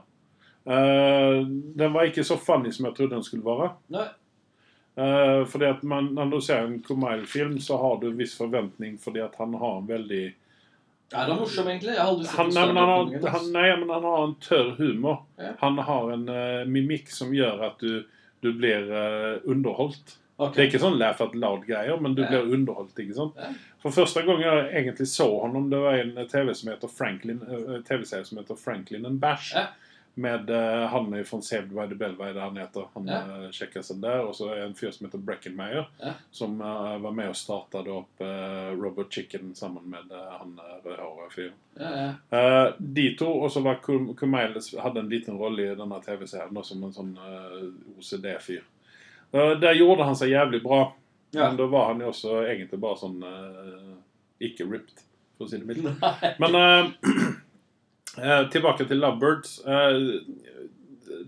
[0.66, 1.46] Uh,
[1.78, 3.68] den var ikke så funny som jeg trodde den skulle være.
[3.94, 4.08] Nei.
[4.96, 8.96] Uh, fordi at man, Når du ser en Kumail-film, så har du en viss forventning
[8.98, 10.22] fordi at han har en veldig
[11.12, 11.98] Er han morsom, egentlig?
[12.00, 15.20] Han, nei, men han, har, han, nei, men han har en tørr humor.
[15.38, 15.52] Ja.
[15.60, 18.02] Han har en uh, mimikk som gjør at du,
[18.42, 18.90] du blir
[19.44, 20.16] underholdt.
[20.38, 20.54] Ok.
[20.54, 22.28] Det er ikke sånn laugh at loud-greier, men du Ja.
[22.28, 22.98] blir underholdt.
[22.98, 23.34] ikke sant?
[23.36, 23.48] Ja.
[23.80, 27.80] For første gang jeg egentlig så ham, det var en TV som heter Franklin, eh,
[27.82, 29.54] TV-serie som heter Franklin and Bash.
[29.54, 29.66] Ja.
[30.18, 32.86] Med uh, han fra Saved by the Bell, er det han heter?
[32.94, 33.18] Han Ja.
[33.42, 33.50] ja.
[33.82, 34.20] seg der.
[34.24, 35.86] Og så er en fyr som heter Breckenmeyer,
[36.32, 40.80] som uh, var med og startet opp uh, Robot Chicken sammen med uh, han uh,
[40.86, 42.16] rødhåra fyren.
[42.32, 46.64] Eh, de to, og så var Kum- Kumail hadde en liten rolle i denne TV-serien
[46.64, 47.68] som en sånn eh,
[47.98, 48.62] OCD-fyr.
[49.36, 50.80] Uh, der gjorde han seg jævlig bra,
[51.34, 51.48] Ja.
[51.50, 53.96] men da var han jo også egentlig bare sånn uh,
[54.40, 55.02] ikke ripped,
[55.36, 56.02] for å si det mildt.
[56.42, 56.88] Men eh,
[58.22, 59.58] eh, tilbake til Lovebirds.
[59.64, 60.20] Uh,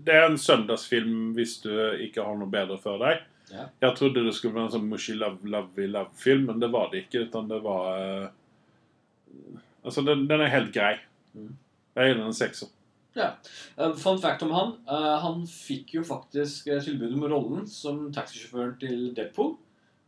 [0.05, 1.71] det er en søndagsfilm hvis du
[2.05, 3.23] ikke har noe bedre for deg.
[3.49, 3.65] Ja.
[3.81, 7.05] Jeg trodde det skulle være en sånn mushy love, lovey love-film, men det var det
[7.05, 7.25] ikke.
[7.29, 8.27] Utan det var eh,
[9.79, 10.97] Altså, den, den er helt grei.
[11.33, 11.53] Mm.
[11.95, 12.69] Jeg gir den en sekser.
[13.17, 14.75] Eh, Fun fact om han.
[14.89, 19.55] Uh, han fikk jo faktisk eh, tilbud om rollen som taxisjåføren til Deadpool.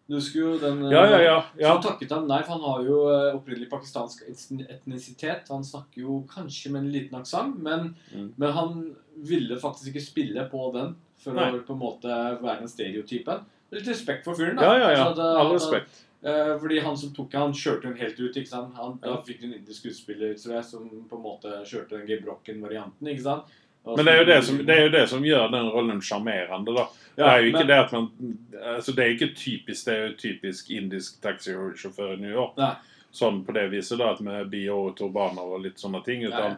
[0.08, 1.36] Du husker jo den Ja, ja, ja.
[1.60, 1.74] ja.
[1.82, 2.97] Så takket han nei, for han har jo
[3.38, 5.47] opprinnelig pakistansk etnisitet.
[5.54, 8.34] Han snakker jo kanskje med en liten aksent, men, Mm.
[8.38, 11.52] men han ville faktisk ikke spille på den for Nei.
[11.52, 12.08] å på en måte
[12.41, 13.45] være den stereotypen.
[13.72, 14.64] Litt respekt for fyren, da.
[14.64, 15.06] Ja, ja, ja.
[15.14, 16.04] All at- respekt.
[16.24, 18.36] Eh, fordi han som tok han kjørte den helt ut.
[18.38, 18.76] ikke sant?
[18.76, 22.05] Han, Da fikk du en indisk skuespiller tror jeg, som på en måte kjørte den
[22.07, 23.07] Gabe Brocken-varianten.
[23.07, 23.43] ikke sant?
[23.84, 26.01] Og Men det er, jo det, som, det er jo det som gjør den rollen
[26.05, 26.84] sjarmerende, da.
[27.17, 28.11] Ja, det er jo ikke men- det at man
[28.76, 32.55] altså Det er ikke typisk Det er jo typisk indisk taxisjåfør i New York.
[32.57, 32.76] Nei.
[33.11, 36.24] Sånn på det viset, da, at med bio og turbaner og litt sånne ting.
[36.24, 36.57] Utan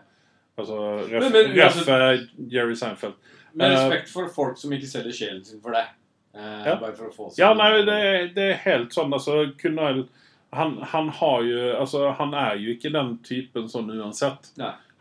[0.57, 3.13] altså Ref, men, ref altså- Jerry Seinfeld.
[3.55, 5.85] Med Eh, respekt for folk som ikke selger sjelen sin for det.
[6.33, 6.75] Eh, Ja.
[6.81, 7.97] Bare for å få Ja, nei, det,
[8.35, 10.07] det er helt sånn, altså Kunnel,
[10.53, 14.51] han, han har jo Altså, han er jo ikke den typen sånn uansett.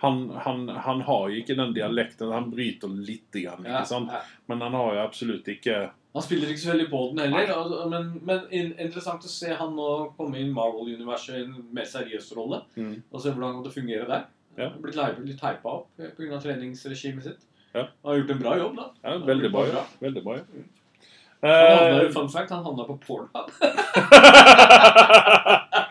[0.02, 2.32] Han, han, han har jo ikke den dialekten.
[2.34, 4.10] Han bryter litt, grann, ikke sant?
[4.50, 5.76] Men han har jo absolutt ikke
[6.12, 7.52] Han spiller ikke så veldig på den heller.
[7.54, 11.54] altså, Men, men in, interessant å se han nå komme inn i Marvel-universet i en
[11.72, 12.64] mer seriøs rolle.
[12.76, 12.98] Mm.
[13.12, 14.26] Og se hvordan det fungerer der.
[14.58, 14.68] Ja.
[14.82, 16.42] Blitt litt hypa opp pga.
[16.42, 17.48] treningsregimet sitt.
[17.72, 17.86] Ja.
[18.02, 18.90] Han har gjort en bra jobb, da.
[19.06, 19.64] Ja, veldig bra.
[19.70, 19.86] bra.
[20.02, 20.38] Veldig bra,
[21.42, 23.50] Eh, fun fact, han havna på Pornhub.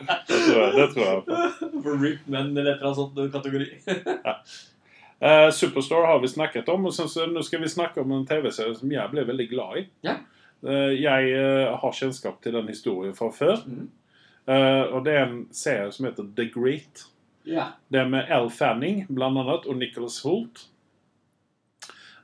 [0.28, 1.36] det, tror jeg, det tror jeg på.
[1.84, 3.68] For RIP men eller et eller annet sånt kategori.
[5.26, 6.94] uh, Superstore har vi snakket om, og
[7.34, 9.86] nå skal vi snakke om en TV-serie som jeg ble veldig glad i.
[10.08, 10.16] Ja.
[10.62, 13.64] Uh, jeg eh, har kjennskap til den historien fra før.
[13.66, 13.90] Mm.
[14.52, 17.06] Og det er en serie som heter The Great.
[17.48, 17.66] Ja.
[17.94, 20.66] Det er med Elle Fanning blant annet, og Nicholas Holt.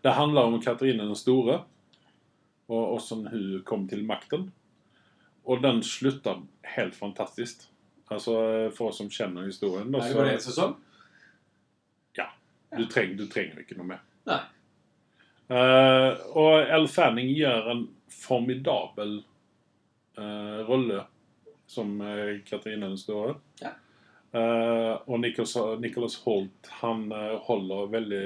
[0.03, 1.61] Det handler om Katarina den store,
[2.67, 4.51] og hvordan hun kom til makten.
[5.47, 6.41] og den slutta
[6.75, 7.69] helt fantastisk.
[8.11, 9.91] Altså, For oss som kjenner historien.
[9.91, 10.75] Da, Er det bare én sesong?
[12.75, 14.03] du, treng, du trenger ikke noe mer.
[14.27, 14.41] Nei.
[15.47, 19.21] Uh, og Elle Fanning gjør en formidabel
[20.19, 21.05] uh, rolle
[21.71, 23.37] som uh, Katrine den store.
[23.61, 23.71] Ja.
[24.35, 27.07] Uh, og Nicholas, Nicholas Holt han
[27.47, 28.25] holder veldig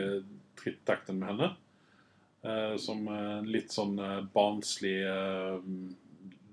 [0.58, 1.52] tritt takten med henne.
[2.44, 5.58] Eh, som en litt sånn eh, barnslig eh,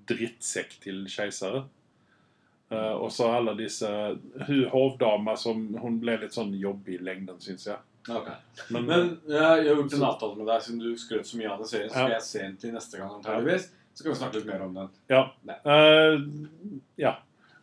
[0.08, 1.62] drittsekk til keisere.
[2.68, 3.88] Eh, og så alle disse
[4.44, 7.78] Hun hovdama som Hun ble litt sånn jobbig i lengden, syns jeg.
[8.08, 8.36] Okay.
[8.68, 11.62] Men, Men jeg har gjort en avtale med deg siden du skrøt så mye av
[11.62, 11.88] den serien.
[11.88, 12.18] Så skal Ja.
[12.18, 13.66] jeg se den til neste gang, antageligvis.
[13.92, 14.88] Så skal vi snakke litt mer om den.
[15.08, 15.22] Ja.
[15.48, 16.20] Eh,
[17.00, 17.14] ja.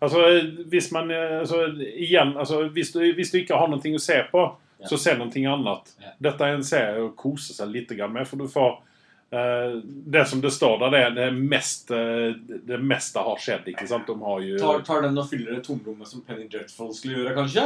[0.02, 0.22] Altså,
[0.70, 4.20] hvis man eh, altså, Igjen, altså, hvis, du, hvis du ikke har noe å se
[4.32, 4.46] på.
[4.84, 5.94] Så se annet.
[6.02, 6.12] Ja.
[6.20, 8.82] Dette er en serie å kose seg litt grann med, for du får
[9.34, 11.98] Uh, Det som det står der, det er det meste,
[12.70, 13.66] det meste har skjedd.
[13.68, 14.06] ikke sant?
[14.08, 17.34] De har jo Tar, tar den og fyller det tomrommet som Penny Dreadful skulle gjøre,
[17.36, 17.64] kanskje?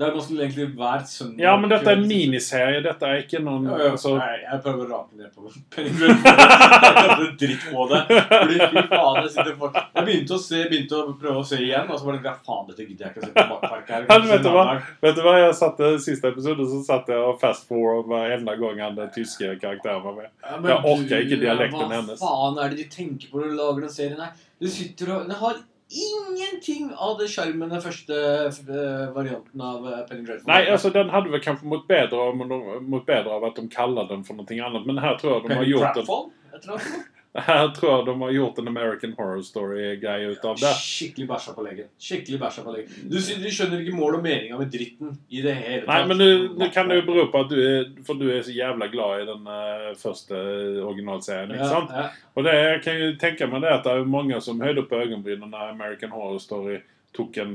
[0.00, 2.78] Der man skulle egentlig hver søndag Ja, men dette er en miniserie.
[2.82, 5.42] Dette er ikke noen Ja, ja, altså, Nei, jeg prøver å rake ned på
[5.74, 8.00] prøvde dritt på det.
[8.30, 9.76] Fordi fy faen, jeg sitter for...
[9.76, 12.32] Jeg begynte å, se, begynte å prøve å se igjen, og så var det ja,
[12.48, 14.06] faen, dette gidder jeg ikke å se på bakpark her.
[14.08, 14.64] Men vet du hva?
[15.04, 18.32] Vet du hva, jeg satt eh, Siste episode så satt jeg og fast forward hver
[18.38, 20.30] enda gang den tyske karakteren var med.
[20.40, 22.16] Ja, Jeg orker ikke du, dialekten hennes.
[22.22, 24.32] Hva faen er det de tenker på når de lager den serien her?
[24.62, 25.60] Du sitter og Det har
[26.68, 30.48] ingenting av det sjarmen den første eh, varianten av eh, Penny Dreadful.
[30.50, 32.32] Nei, altså den hadde vel kanskje mot bedre,
[32.80, 35.54] mot bedre av at de kaller den for noe annet, men her tror jeg de
[35.54, 36.30] har Penny gjort en, Crapfall?
[37.32, 40.72] Her tror jeg de har gjort en American Horror Story-greie ut av det.
[40.76, 41.86] Skikkelig bæsja på leggen.
[41.96, 43.06] Skikkelig bæsja på leggen.
[43.08, 45.88] Du, du, skjønner ikke mål og meninga med dritten i det hele tatt.
[45.88, 46.26] Nei, men du,
[46.60, 49.22] du kan det jo bero på at du er For du er så jævla glad
[49.22, 50.40] i den eh, første
[50.84, 51.94] originalserien, ikke sant?
[51.96, 52.28] Ja, ja.
[52.36, 55.00] Og det jeg kan jo tenke meg det at det er mange som høyde på
[55.00, 56.82] øyenbrynene når American Horror Story
[57.16, 57.54] tok en,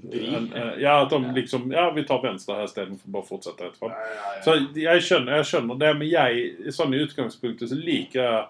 [0.00, 0.22] Vri.
[0.32, 3.68] en eh, Ja, at de liksom Ja, vi tar venstre her istedenfor bare å fortsette
[3.68, 3.92] etterfra.
[3.92, 4.40] Ja, ja, ja.
[4.48, 8.48] Så jeg skjønner, jeg skjønner det, men jeg sånn i utgangspunktet så liker jeg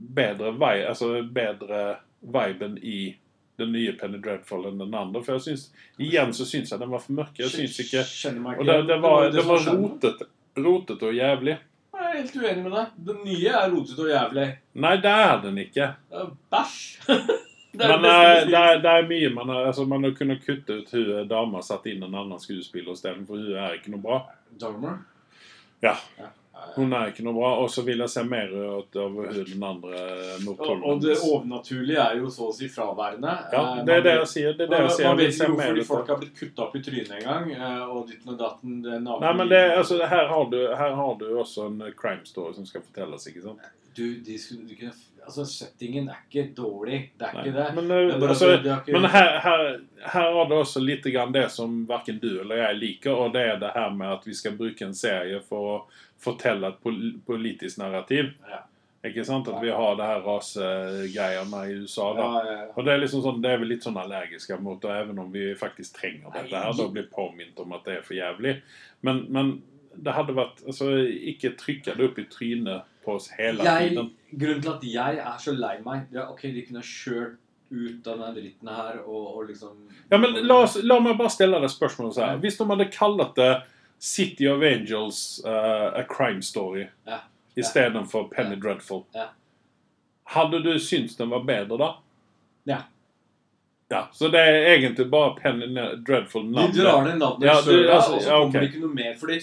[0.00, 3.16] bedre, vei, altså bedre viben i
[3.60, 5.22] den nye Penny Dreadful enn den andre.
[5.24, 5.66] For jeg synes,
[6.00, 7.34] igjen så syns jeg den var for mørk.
[7.38, 8.04] Jeg syns ikke
[8.56, 11.58] Og det, det var, det var rotete, rotete og jævlig.
[12.00, 12.96] Jeg er helt uenig med deg.
[13.10, 14.48] Den nye er rotete og jævlig.
[14.86, 15.92] Nei, det er den ikke.
[16.50, 16.82] Bæsj.
[17.70, 20.14] Det Men er det eh, det, er, det er mye man har altså, Man har
[20.18, 23.38] kunnet kutte ut hun dama satt inn en annen skuespiller istedenfor.
[23.38, 24.16] Hun er ikke noe bra.
[24.58, 24.96] Dogmer?
[25.84, 25.94] Ja.
[26.18, 26.32] Ja.
[26.76, 27.50] Hun er ikke noe bra.
[27.64, 30.04] Og så vil jeg se mer ut av hun den andre
[30.46, 33.36] Og, og det overnaturlige er jo så å si fraværende.
[33.52, 34.54] Ja, Eh, det er det jeg sier.
[34.56, 35.08] Det er det jeg sier.
[35.08, 37.52] man vet ikke hvorfor de folk har blitt kutta opp i trynet en gang.
[37.90, 38.80] Og ditten og datten.
[38.84, 42.26] det Nei, men det, altså, her, har du, her har du også en eh, crime
[42.28, 43.70] story som skal fortelles, ikke sant?
[43.96, 44.92] Du, de skulle, de kunne,
[45.24, 47.00] altså, settingen er ikke dårlig.
[47.18, 47.46] Det er Nei.
[47.46, 47.68] ikke det.
[47.78, 49.64] Men, det eh, bare altså, at de ikke, Men her, her,
[50.04, 53.48] her har du også litt grann det som verken du eller jeg liker, og det
[53.54, 55.82] er det her med at vi skal bruke en serie for å
[56.20, 58.34] fortelle et pol politisk narrativ.
[58.48, 58.64] Ja.
[59.08, 59.48] Ikke sant?
[59.48, 62.10] At vi har det her rasegreiene i USA.
[62.18, 62.26] da.
[62.26, 62.66] ja, ja.
[62.74, 65.30] Og det er liksom sånn, det er vi litt sånn allergiske mot, og even om
[65.32, 68.58] vi faktisk trenger dette her, da blir påminnet om at det er for jævlig.
[69.06, 69.54] Men, men
[69.96, 70.90] det hadde vært altså,
[71.32, 74.10] Ikke trykke det opp i trynet på oss hele jeg, tiden.
[74.30, 77.38] grunnen til at jeg er så lei meg ja, Ok, de kunne kjørt
[77.70, 79.76] ut av denne dritten her og, og liksom
[80.10, 82.40] Ja, men la, oss, la meg bare stille deg spørsmålet så her.
[82.42, 83.52] Hvis de hadde kalt det
[84.00, 87.18] City of Angels uh, A Crime Story Ja.
[87.56, 89.26] istedenfor Penny Dreadful, Ja.
[90.24, 91.90] hadde du syntes den var bedre da?
[92.64, 92.78] Ja.
[93.90, 95.66] Ja, Så det er egentlig bare Penny
[96.06, 98.52] Dreadful De drar ned navnet Ja, du- altså, og så ja, kommer ok.
[98.52, 99.14] det ikke noe mer.
[99.18, 99.40] Fordi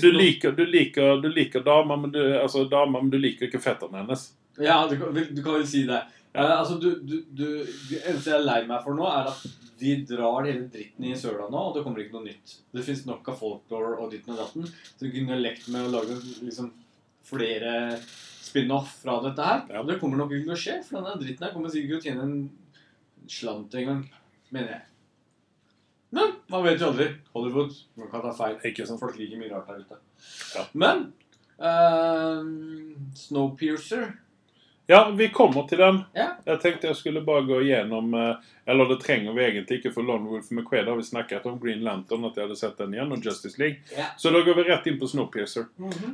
[0.00, 3.46] du, noe- liker, du, liker, du liker dama, men du, altså dama, men du liker
[3.46, 4.32] ikke fetteren hennes.
[4.58, 6.02] Ja, du, kan- du kan vel si det.
[6.34, 7.46] Eh, altså, du, du, du,
[7.90, 9.44] det eneste jeg er lei meg for nå, er at
[9.78, 12.56] de drar hele dritten i søla nå, og det kommer ikke noe nytt.
[12.74, 15.92] Det fins nok av folklore og ditten og datten, så du kunne lekt med å
[15.92, 16.72] lage liksom,
[17.24, 17.76] flere
[18.44, 19.62] spin-off fra dette her.
[19.76, 19.84] Ja.
[19.86, 22.08] Det kommer nok ikke til å skje, for denne dritten her kommer sikkert til å
[22.08, 24.02] tjene en slant en gang,
[24.54, 24.82] mener jeg.
[26.14, 27.08] Men man vet jo aldri.
[27.34, 28.58] Hollywood man kan ta feil.
[28.68, 29.96] Ikke sånn Folk liker mye rart der ute.
[30.54, 30.62] Ja.
[30.78, 31.08] Men
[31.58, 32.44] uh,
[33.18, 34.12] Snowpiercer
[34.86, 36.02] Ja, vi kommer til den.
[36.12, 36.26] Ja.
[36.44, 38.34] Jeg tenkte jeg skulle bare gå igjennom eh,
[38.66, 41.80] Eller det trenger vi egentlig ikke, for Lone Wolf McQuaid har vi snakket om Green
[41.84, 43.80] Lantern, at jeg hadde sett den igjen, og Justice League.
[43.96, 44.10] Ja.
[44.20, 45.66] Så da går vi rett inn på Snowpiercer.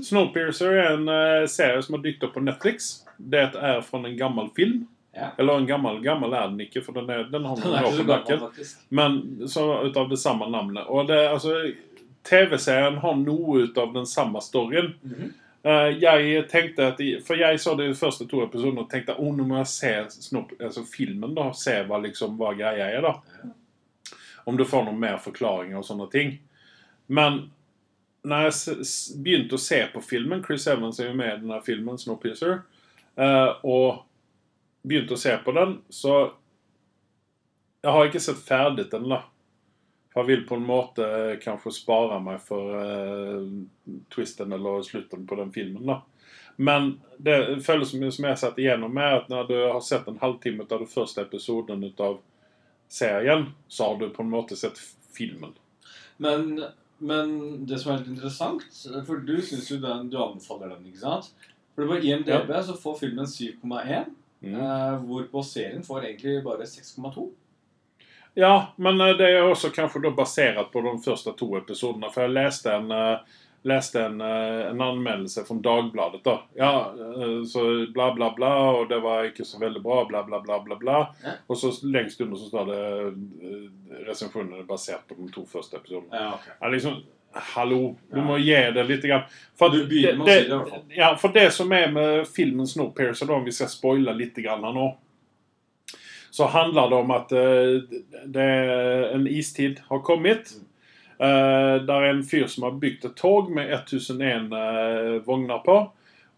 [0.06, 2.90] Snowpiercer er en eh, serie som har dykket opp på Netflix.
[3.18, 4.86] Det er fra en gammel film.
[5.14, 5.32] Ja.
[5.38, 8.06] Eller en gammel gammel er den ikke, for den, er, den har noen år på
[8.06, 8.66] nakken.
[8.94, 10.86] Men så ut av det samme navnet.
[10.86, 11.58] Og det, altså,
[12.26, 14.94] TV-serien har noe ut av den samme storyen.
[15.02, 19.18] Mm Eh, jeg tenkte at jeg, For jeg så de første to episodene og tenkte
[19.20, 19.94] oh, nå må jeg se
[20.30, 21.50] snopp, altså filmen, da.
[21.56, 23.50] Se hva liksom hva greia er, da.
[24.48, 26.38] Om du får noen mer forklaringer og sånne ting.
[27.12, 27.42] Men
[28.22, 28.86] når jeg
[29.24, 32.62] begynte å se på filmen Chris Evans er jo med i denne filmen, Snowpiercer,
[33.16, 34.02] eh, og
[34.84, 36.36] begynte å se på den, så
[37.80, 39.22] Jeg har ikke sett ferdig den, da.
[40.14, 43.44] Jeg vil på en måte eh, kanskje spare meg for uh,
[44.10, 45.86] twisten eller slutten på den filmen.
[45.86, 46.00] da.
[46.58, 50.08] Men det føles som, som jeg har sett igjennom, er at når du har sett
[50.10, 52.18] en halvtime av den første episoden av
[52.90, 54.82] serien, så har du på en måte sett
[55.14, 55.54] filmen.
[56.18, 56.58] Men,
[56.98, 57.32] men
[57.70, 58.66] det som er litt interessant
[59.06, 61.30] For du syns jo den, du anbefaler den, ikke sant?
[61.78, 64.54] For på IMDb så får filmen 7,1, Mm.
[64.56, 67.26] uh, hvorpå serien får egentlig bare 6,2.
[68.34, 72.10] Ja, men eh, det er også kanskje da basert på de første to episodene.
[72.14, 76.22] For jeg leste en, eh, leste en, eh, en anmeldelse fra Dagbladet.
[76.24, 76.36] da.
[76.56, 76.72] Ja,
[77.44, 80.76] så bla, bla, bla, og det var ikke så veldig bra, bla, bla, bla, bla.
[80.80, 80.98] bla.
[81.24, 81.34] Ja.
[81.48, 86.14] Og så lengst under så står det resensjonene basert på de to første episodene.
[86.14, 86.52] Ja, okay.
[86.60, 87.02] Ja, liksom,
[87.32, 88.24] Hallo, du Ja.
[88.26, 89.02] må gi det litt.
[89.06, 89.22] Grann.
[89.54, 90.96] For, Du med å si det.
[90.96, 94.64] Ja, for det som er med filmen Snowpiercer, da, om vi skal spoile litt grann
[94.64, 94.96] her nå,
[96.30, 98.50] så handler det om at eh, det
[99.14, 100.52] en istid har kommet.
[101.20, 105.74] Uh, der er en fyr som har bygd et tog med 1001 uh, vogner på.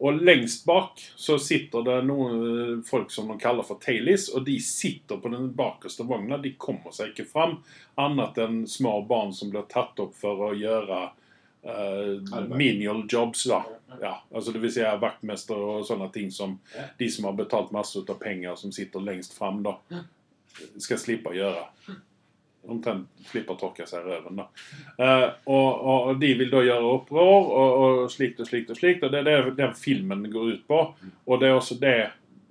[0.03, 4.43] Og lengst bak så sitter det noen eh, folk som de kaller for tailies, og
[4.49, 6.41] de sitter på den bakerste vogna.
[6.43, 7.61] De kommer seg ikke fram,
[8.03, 13.47] annet enn små barn som blir tatt opp for å gjøre uh, menial jobs.
[13.53, 13.63] da.
[14.01, 16.85] Ja, altså vil si vaktmester og sånne ting som Ja.
[16.99, 19.77] de som har betalt masse ut av penger, som sitter lengst fram, da,
[20.79, 21.67] skal slippe å gjøre.
[22.69, 24.37] Omtrent slipper å tørke seg i røven.
[24.37, 24.45] da.
[24.99, 29.03] Eh, og, og, de vil da gjøre opprør, og, og slikt og slikt og slikt.
[29.03, 30.79] Og det er det den filmen går ut på.
[31.27, 31.97] Og det er også det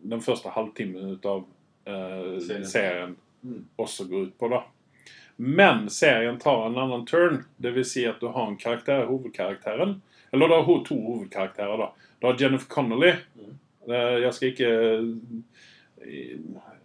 [0.03, 1.45] den første halvtimen ut av
[1.87, 2.65] eh, Serien.
[2.65, 3.63] serien, Mm.
[3.79, 4.49] også går ut på.
[4.51, 4.59] da.
[5.37, 7.39] Men serien tar en annen turn.
[7.57, 9.95] Vil si at du har en karakter, hovedkarakteren.
[10.32, 11.77] Eller har to hovedkarakterer.
[11.77, 11.91] da.
[12.19, 13.13] Du har Jennifer Connolly.
[13.36, 13.57] Mm.
[13.89, 14.71] Eh, jeg skal ikke
[16.05, 16.36] eh,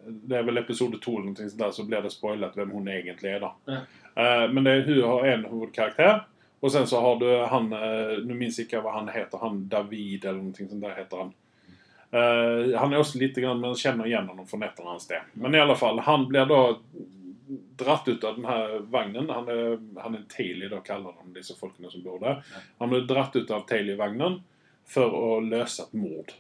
[0.06, 3.34] Det er vel episode to eller noe der, så blir det spoilet hvem hun egentlig
[3.34, 3.42] er.
[3.42, 3.80] da.
[4.16, 6.20] Eh, men det, hun har en hovedkarakter.
[6.60, 9.38] Og sen så har du han Nå minns ikke hva han heter.
[9.42, 11.34] Han David eller noe sånt der heter han.
[12.16, 15.20] Han er også litt grann, men kjenner igjen ham fra hans sted.
[15.34, 16.60] Men i alle fall, han blir da
[17.78, 19.30] dratt ut av denne vagnen.
[19.30, 22.42] Han er, han er en Tailey, da kaller de disse folkene som bor der.
[22.80, 24.40] Han ble dratt ut av Tailey-vagnen
[24.86, 26.34] for å løse et mord.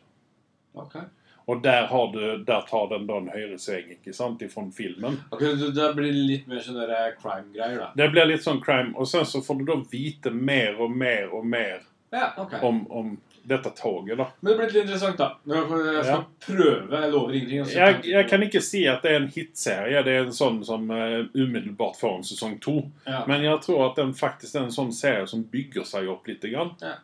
[0.76, 1.06] Okay.
[1.46, 5.20] Og der, har du, der tar den da en høyresving ikke sant, ifra filmen.
[5.30, 6.80] Ok, så Det blir litt mer sånn
[7.20, 7.90] crime-greier, da.
[7.94, 8.96] Det blir litt sånn crime.
[8.98, 12.58] Og sen så får du da vite mer og mer og mer Ja, okay.
[12.66, 13.14] om, om
[13.46, 14.18] dette toget.
[14.18, 14.26] da.
[14.40, 15.28] Men det blir litt interessant, da.
[15.46, 16.18] Jeg skal Ja.
[16.46, 17.00] prøve.
[17.00, 17.60] Jeg lover ingenting.
[17.60, 17.78] altså.
[17.78, 20.02] Jeg, jeg kan ikke si at det er en hitserie.
[20.02, 22.76] Det er en sånn som uh, umiddelbart får en sesong to.
[23.06, 23.24] ja.
[23.26, 26.42] Men jeg tror at den faktisk er en sånn serie som bygger seg opp litt.
[26.46, 26.74] Grann.
[26.82, 26.96] Ja.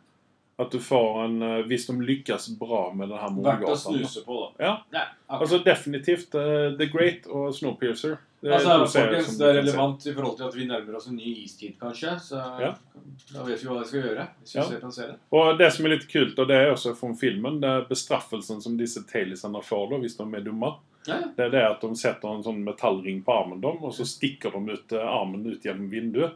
[0.59, 4.21] At du får en uh, Hvis de lykkes bra med den her Verdt å snuse
[4.27, 4.65] på, da.
[4.65, 4.73] Ja.
[4.93, 5.41] Ja, ok.
[5.41, 8.19] Altså definitivt uh, The Great og Snowpiercer.
[8.43, 9.59] Det Altså, folkens, det er se.
[9.61, 12.17] relevant i forhold til at vi nærmer oss en ny istid, kanskje.
[12.21, 12.75] Så Ja.
[13.33, 14.29] da vet vi hva vi skal gjøre.
[14.43, 14.65] hvis vi Ja.
[14.69, 15.17] ser på en serie.
[15.33, 18.61] Og det som er litt kult, og det er også fra filmen, det er bestraffelsen
[18.61, 20.75] som disse tailisene får da, hvis de er dumme.
[21.07, 21.19] Ja.
[21.37, 24.53] Det er det at de setter en sånn metallring på armen dem, og så stikker
[24.53, 26.33] de ut eh, armen ut gjennom vinduet.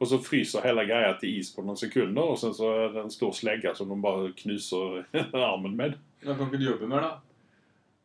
[0.00, 3.04] Og så fryser hele greia til is på noen sekunder, og sen så er det
[3.04, 5.94] en stor slegge som de bare knuser armen med.
[6.24, 7.10] Da kan ikke du jobbe mer, da.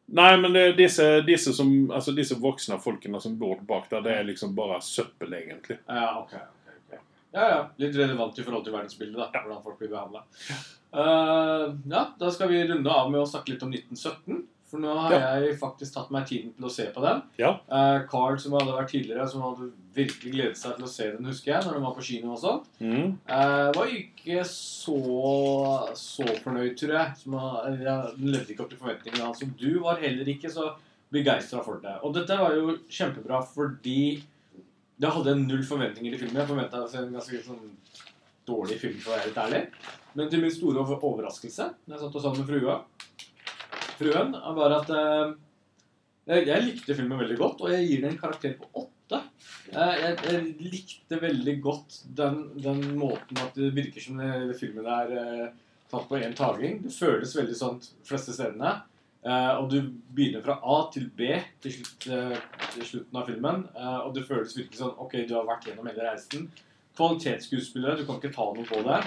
[0.09, 4.13] Nei, men det disse, disse, som, altså disse voksne folkene som bor bak der, det
[4.15, 5.81] er liksom bare søppel, egentlig.
[5.83, 6.31] Ja, ok.
[6.31, 7.01] okay, okay.
[7.35, 7.57] Ja, ja.
[7.83, 9.41] Litt relevant i forhold til verdensbildet, da.
[9.43, 10.23] Hvordan folk blir behandla.
[11.91, 14.45] ja, da skal vi runde av med å snakke litt om 1917.
[14.67, 17.21] For nå har jeg faktisk tatt meg tiden til å se på den.
[17.39, 17.53] Ja.
[17.71, 21.29] Uh, Carl, som hadde vært tidligere, som hadde virkelig gledet seg til å se den,
[21.29, 22.51] husker jeg, når den var på kino også.
[22.83, 23.13] Mm.
[23.31, 24.97] uh, var ikke så,
[25.95, 27.15] så fornøyd, tror jeg.
[27.21, 27.37] Som,
[27.79, 29.45] ja, den levde ikke opp til forventningene hans.
[29.47, 30.73] Og du var heller ikke så
[31.15, 31.95] begeistra for det.
[32.03, 34.01] Og dette var jo kjempebra fordi
[34.97, 36.41] det hadde jeg null forventninger til filmen.
[36.41, 37.63] Jeg forventa en ganske sånn
[38.47, 39.63] dårlig film, for å være litt ærlig.
[40.17, 42.77] Men til min store overraskelse, når jeg satt og sa det med frua
[43.97, 45.35] Fruen var at eh,
[46.27, 49.21] jeg, likte filmen veldig godt, og jeg gir den en karakter på åtte.
[49.71, 54.85] Eh, Jeg, jeg likte veldig godt den, den måten at det virker som det, filmen
[54.85, 55.47] er eh,
[55.91, 56.81] tatt på én taging.
[56.83, 58.75] Det føles veldig sånn fleste stedene.
[59.27, 59.79] Eh, og du
[60.15, 61.31] begynner fra A til B
[61.63, 62.37] til, slutt, eh,
[62.75, 63.63] til slutten av filmen.
[63.75, 66.49] eh, og det føles virkelig sånn Ok, du har vært gjennom hele reisen.
[66.97, 69.01] Kvalitetsskuespillere, du kan ikke ta noe på det.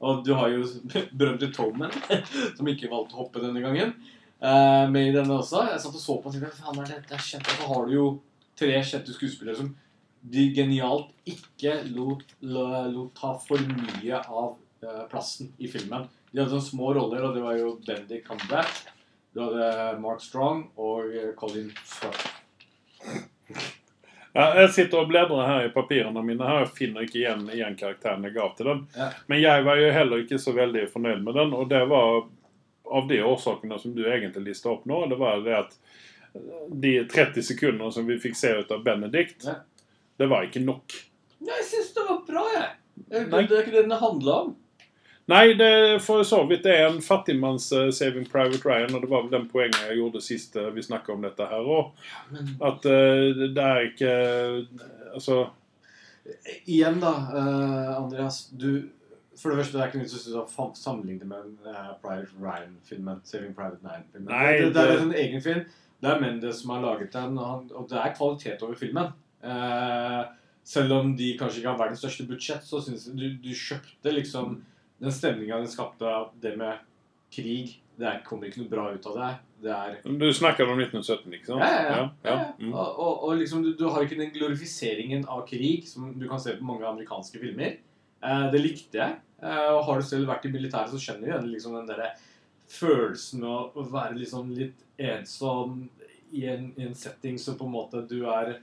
[0.00, 0.64] Og du har jo
[1.18, 1.92] berømte Toman,
[2.56, 3.94] som ikke valgte å hoppe denne gangen.
[4.40, 5.66] Uh, med i denne også.
[5.68, 7.48] Jeg satt og så på og tenkte faen er dette kjent.
[7.48, 8.06] Og så har du jo
[8.60, 9.74] tre kjente skuespillere som
[10.20, 16.08] de genialt ikke lot, lot ta for mye av uh, plassen i filmen.
[16.30, 18.84] De hadde sånne små roller, og det var jo Bendy Cumberbatch.
[19.34, 23.76] Du hadde Mark Strong og eh, Colin Firth.
[24.32, 27.74] Ja, jeg sitter og bledrer her i papirene mine her og finner ikke igjen, igjen
[27.78, 28.84] karakteren jeg gav til den.
[28.96, 29.08] Ja.
[29.26, 32.20] Men jeg var jo heller ikke så veldig fornøyd med den, og det var
[32.90, 35.00] av de årsakene som du egentlig lista opp nå.
[35.10, 35.76] Det var det at
[36.70, 39.54] de 30 sekundene som vi fikk se ut av Benedict, Ja.
[40.18, 40.94] det var ikke nok.
[41.40, 42.70] Nei, jeg syns det var bra, jeg.
[43.10, 44.56] Det er ikke det den handla om.
[45.30, 45.70] Nei, det
[46.02, 49.32] for så vidt det er en fattigmanns uh, Saving Private Ryan, og det var vel
[49.34, 51.68] den poenget jeg gjorde sist uh, vi snakket om dette her.
[52.34, 54.14] Men At uh, det er ikke
[55.14, 55.40] Altså
[56.68, 57.12] igjen, da,
[57.96, 58.42] Andreas.
[58.52, 58.82] Du
[59.40, 61.54] For det første, det er ikke noe vits å fa- sammenligne med en
[62.02, 63.22] Private Ryan-filmen.
[63.24, 64.28] Saving Private Ryan-filmen.
[64.28, 65.62] Det, det er det- en egen film.
[66.00, 69.08] Det er Mendes som har laget den, og, og det er kvalitet over filmen.
[69.44, 70.20] Eh,
[70.64, 74.12] selv om de kanskje ikke har verdens største budsjett, så syns jeg du, du kjøpte
[74.16, 74.58] liksom
[75.00, 76.82] den stemninga den skapte av det med
[77.32, 77.78] krig.
[78.00, 79.30] Det er, kommer ikke noe bra ut av det.
[79.60, 81.64] Det Du snakket om 1917, ikke sant?
[81.64, 82.36] Ja, ja, ja.
[82.56, 82.72] Mm.
[82.72, 86.40] Og, og, og liksom, du, du har ikke den glorifiseringen av krig som du kan
[86.40, 87.76] se på mange amerikanske filmer.
[88.24, 89.18] Eh, det likte jeg.
[89.42, 92.14] Eh, og har du selv vært i militæret, så skjønner du liksom den derre
[92.70, 95.82] følelsen av å være liksom litt ensom
[96.36, 98.60] i en, i en setting som på en måte du er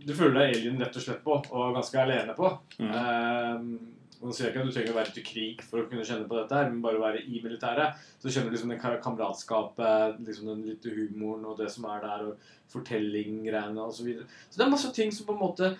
[0.00, 2.50] Du føler deg alien rett og slett på, og ganske alene på.
[2.80, 2.92] Mm.
[3.00, 6.04] Eh, nå sier ikke at du trenger å være ute i krig for å kunne
[6.04, 7.94] kjenne på dette, her, men bare å være i militæret.
[8.20, 12.26] Så kjenner du liksom ka- kameratskapet, liksom den litt humoren og det som er der,
[12.28, 13.96] og fortellinggreiene osv.
[14.00, 14.26] Så, videre.
[14.50, 15.70] så det er masse ting som på en måte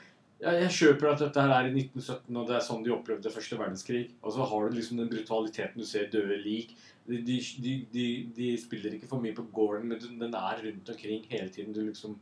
[0.41, 3.28] jeg, jeg kjøper at dette her er i 1917, og det er sånn de opplevde
[3.34, 4.07] første verdenskrig.
[4.24, 6.72] Og så har du liksom den brutaliteten du ser døde lik.
[7.11, 8.07] De, de, de,
[8.38, 11.74] de, spiller ikke for mye på gården, men den- den er rundt omkring hele tiden.
[11.76, 12.16] Du liksom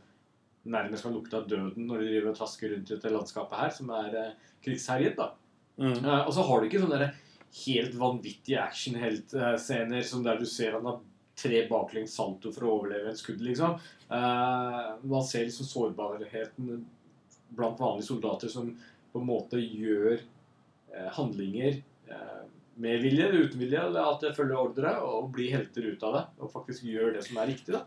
[0.67, 3.71] nærmest kan lukte av døden når de driver og trasker rundt i dette landskapet her,
[3.71, 4.33] som er eh,
[4.67, 5.15] krigsherjet.
[5.17, 5.31] da.
[5.79, 6.05] Mm.
[6.05, 7.17] Eh, og så har du ikke sånne der
[7.65, 11.01] helt vanvittige actionheltscener som der du ser han har
[11.39, 13.77] tre baklengs salto for å overleve et skudd, liksom.
[14.11, 16.81] Uh, man ser liksom sårbarheten
[17.55, 18.73] blant vanlige soldater som
[19.13, 21.79] på en måte gjør uh, handlinger
[22.11, 22.41] eh,
[22.79, 26.17] med vilje eller uten vilje, eller at det følger ordre, og blir helter ut av
[26.17, 26.25] det.
[26.43, 27.85] Og faktisk gjør det som er riktig, da.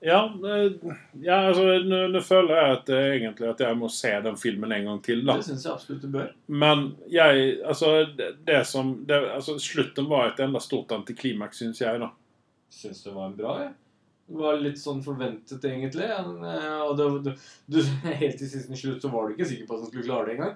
[0.00, 0.72] Ja, eh,
[1.20, 4.72] ja altså, nå, nå føler jeg at, eh, egentlig at jeg må se den filmen
[4.72, 5.20] en gang til.
[5.26, 5.36] da.
[5.36, 6.30] Det syns jeg absolutt du bør.
[6.48, 11.82] Men jeg Altså, det, det som det, altså, Slutten var et enda stort antiklimaks, syns
[11.84, 12.10] jeg, da.
[12.72, 13.70] Syns det var en bra, Ja.
[14.30, 16.06] Det var litt sånn forventet, egentlig.
[16.06, 17.32] Eh, og det, det,
[17.66, 17.80] du,
[18.22, 20.36] helt til siste slutt så var du ikke sikker på at han skulle klare det
[20.36, 20.52] engang.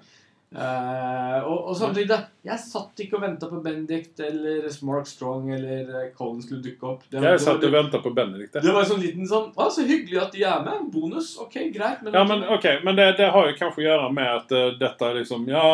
[0.55, 5.49] Eh, og, og samtidig, da, jeg satt ikke og venta på Benedict eller Mark Strong
[5.57, 7.03] eller eh, Colin skulle dukke opp.
[7.11, 8.55] Det, Jeg satt og venta på Benedict.
[8.63, 10.85] det var en sånn liten sånn Å, så hyggelig at de er med.
[10.95, 11.33] Bonus.
[11.43, 12.05] Ok, greit.
[12.05, 14.67] Men, Ja, men okay, men det, det har jo kanskje å gjøre med at uh,
[14.79, 15.65] dette er liksom Ja,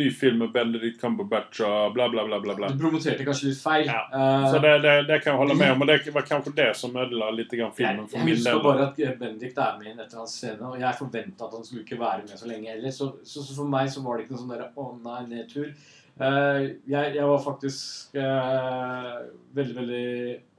[0.00, 2.56] ny film med Benedict Cumberbatch og bla, bla, bla, bla.
[2.58, 2.72] bla.
[2.72, 3.86] du promoterte kanskje litt feil.
[3.86, 4.02] Ja.
[4.10, 6.70] Uh, Så det, det, det kan jeg holde med om, og det var kanskje det
[6.80, 9.92] som ødela litt grann jeg, filmen for jeg min husker bare at Benedict er med
[9.92, 12.50] i en etter hans scene, og jeg forventa at han skulle ikke være med så
[12.50, 12.90] lenge heller.
[12.94, 15.72] Så, så, så for meg så var det ikke noe sånn derre å nei, nedtur.
[16.18, 19.20] Uh, jeg, jeg var faktisk uh,
[19.54, 20.06] veldig, veldig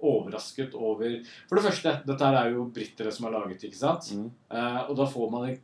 [0.07, 1.17] overrasket over
[1.49, 4.07] For det første, dette her er jo britere som har laget, ikke sant?
[4.15, 4.29] Mm.
[4.47, 5.57] Uh, og da får man en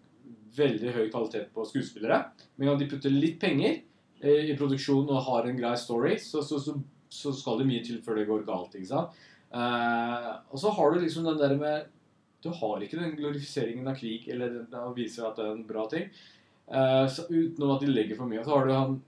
[0.57, 2.19] veldig høy kvalitet på skuespillere.
[2.57, 3.81] Men når de putter litt penger
[4.25, 6.75] i produksjonen og har en grei story, så, så, så,
[7.11, 8.77] så skal det mye til før det går galt.
[8.79, 9.17] ikke sant?
[9.51, 11.91] Og så har du liksom den der med
[12.41, 15.67] Du har ikke den glorifiseringen av krig eller den- å vise at det er en
[15.67, 16.07] bra ting.
[16.67, 18.43] Eh, så utenom at de legger for mye.
[18.43, 19.01] Så har du han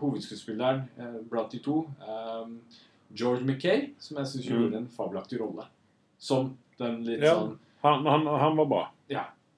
[0.00, 2.58] hovedskuespilleren uh, blant de to, um,
[3.14, 4.58] George Mackay, som jeg syns Mm.
[4.58, 5.64] gjorde en fabelaktig rolle.
[6.18, 7.34] Som den litt Ja.
[7.34, 8.82] sånn Han, han, han var bra.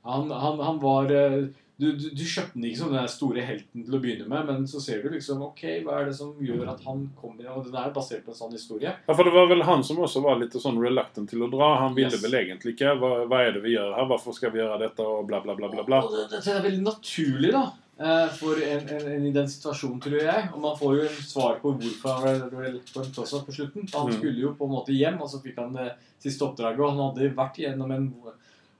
[0.05, 1.47] han, han, han var eh,
[1.77, 4.67] du, du, du kjøpte den ikke som den store helten til å begynne med, men
[4.71, 7.75] så ser du liksom Ok, hva er det som gjør at han kommer Og den
[7.81, 8.93] er basert på en sånn historie.
[9.09, 11.73] Ja, for det var vel han som også var litt sånn reluctant til å dra.
[11.83, 12.23] Han ville Yes.
[12.23, 12.93] vel egentlig ikke.
[13.01, 14.07] Hva, hva er det vi gjør her?
[14.13, 15.03] Hvorfor skal vi gjøre dette?
[15.03, 15.83] Og bla, bla, bla, bla.
[15.89, 15.99] bla.
[16.07, 17.65] Og det, det, er veldig naturlig, da.
[17.99, 20.47] eh, For en, en, en i den situasjonen, tror jeg.
[20.55, 23.91] Og man får jo en svar på hvorfor han ble- reluctant også på slutten.
[23.99, 24.17] Han Mm.
[24.21, 25.91] skulle jo på en måte hjem, og så fikk han det
[26.23, 26.79] siste oppdraget.
[26.87, 28.09] Og han hadde vært gjennom en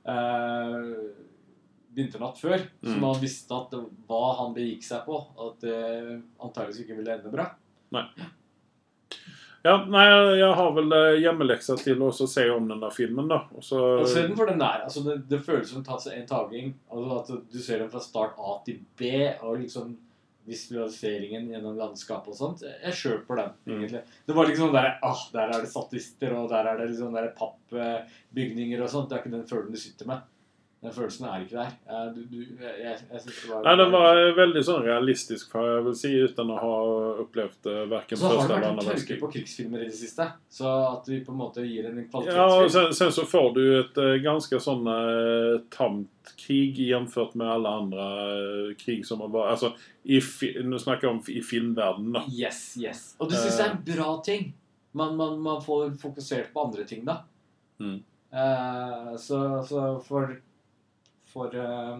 [0.07, 0.95] eh,
[1.95, 3.01] vinternatt før, Mm.
[3.01, 5.19] man visste at det, hva han begikk seg på,
[5.49, 7.51] at det antakeligvis ikke ville ende bra.
[9.65, 10.03] Ja, nei,
[10.37, 13.47] jeg har vel eh, hjemmeleksa til å se om den der filmen, da.
[13.57, 14.83] Og så Og se den for den der.
[14.85, 16.75] Altså, det, det føles som en taking.
[16.93, 19.09] Altså, at du ser den fra start A til B,
[19.41, 19.95] og liksom
[20.45, 22.61] visualiseringen gjennom landskapet og sånt.
[22.69, 23.79] Jeg kjøper den, Mm.
[23.81, 24.03] egentlig.
[24.29, 27.33] Det var liksom der, ah, der er det statister, og der er det liksom der
[27.39, 29.09] pappbygninger og sånt.
[29.09, 30.21] Det er ikke den følelsen du sitter med.
[30.85, 31.77] Den følelsen er ikke der.
[31.89, 35.55] Eh, Du, du, jeg, jeg, synes det var Nei, den var eh, veldig sånn realistisk,
[35.55, 36.75] for jeg vil si, uten å ha
[37.25, 38.85] opplevd verken første eller andre verdenskrig.
[38.85, 40.29] Så har det vært en tørke på krigsfilmer i det siste.
[40.53, 43.51] Så at vi på en måte gir en kvalitetsfilm Ja, og sen, sen så får
[43.57, 49.25] du et eh, ganske sånn uh, tamt krig jamført med alle andre uh, krig som
[49.25, 49.75] har vært Altså,
[50.05, 50.21] i
[50.65, 52.27] nå snakker jeg om i filmverdenen, da.
[52.29, 53.07] Yes, yes.
[53.17, 54.51] Og du syns det er en bra ting.
[54.93, 57.23] Man, man, man får fokusert på andre ting, da.
[57.81, 58.03] Mm.
[58.35, 60.37] Uh, så, så for
[61.35, 61.99] For uh,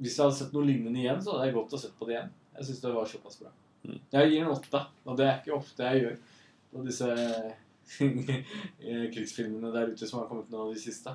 [0.00, 2.16] Hvis jeg hadde sett noe lignende igjen, så hadde jeg gått og sett på det
[2.16, 2.30] igjen.
[2.56, 3.52] Jeg syns det var såpass bra.
[3.82, 3.98] Mm.
[4.14, 6.16] Jeg gir en åtte, og det er ikke ofte jeg gjør
[6.72, 7.08] på disse
[9.12, 11.12] krigsfilmene der ute som har kommet nå av de siste.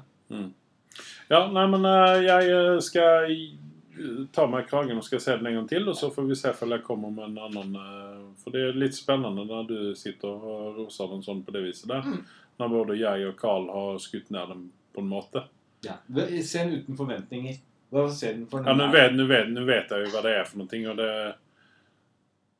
[1.29, 3.33] Ja, nei, men eh, jeg eh, skal
[4.33, 6.53] ta meg kragen og skal se den en gang til, og så får vi se
[6.53, 10.31] om jeg kommer med en annen eh, For det er litt spennende når du sitter
[10.31, 12.05] og roser den sånn på det viset der.
[12.05, 12.23] Mm.
[12.57, 15.45] Når både jeg og Carl har skutt ned den på en måte.
[15.85, 15.93] Ja.
[16.43, 17.57] Se den uten forventninger.
[17.91, 18.91] Hva ser den for Ja, den nu er?
[18.91, 21.11] vet, nå, vet, jeg jo hva det er for noe, og det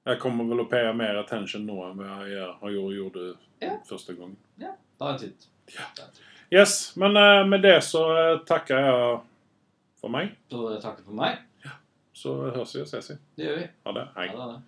[0.07, 3.73] Jeg kommer vel å paye mer attention nå enn jeg gjør- har gjort, gjorde Ja.
[3.89, 4.37] første gangen.
[4.99, 5.47] Ta en titt.
[5.75, 6.05] Ja.
[6.51, 9.19] Yes, men uh, med det så eh, takker jeg
[9.99, 10.31] for meg.
[10.49, 11.37] Så takker for meg.
[12.13, 13.15] Så høres vi og ses vi.
[13.35, 13.67] Det gjør vi.
[13.85, 14.07] Ha det.
[14.15, 14.27] Hei.
[14.29, 14.61] Ha det.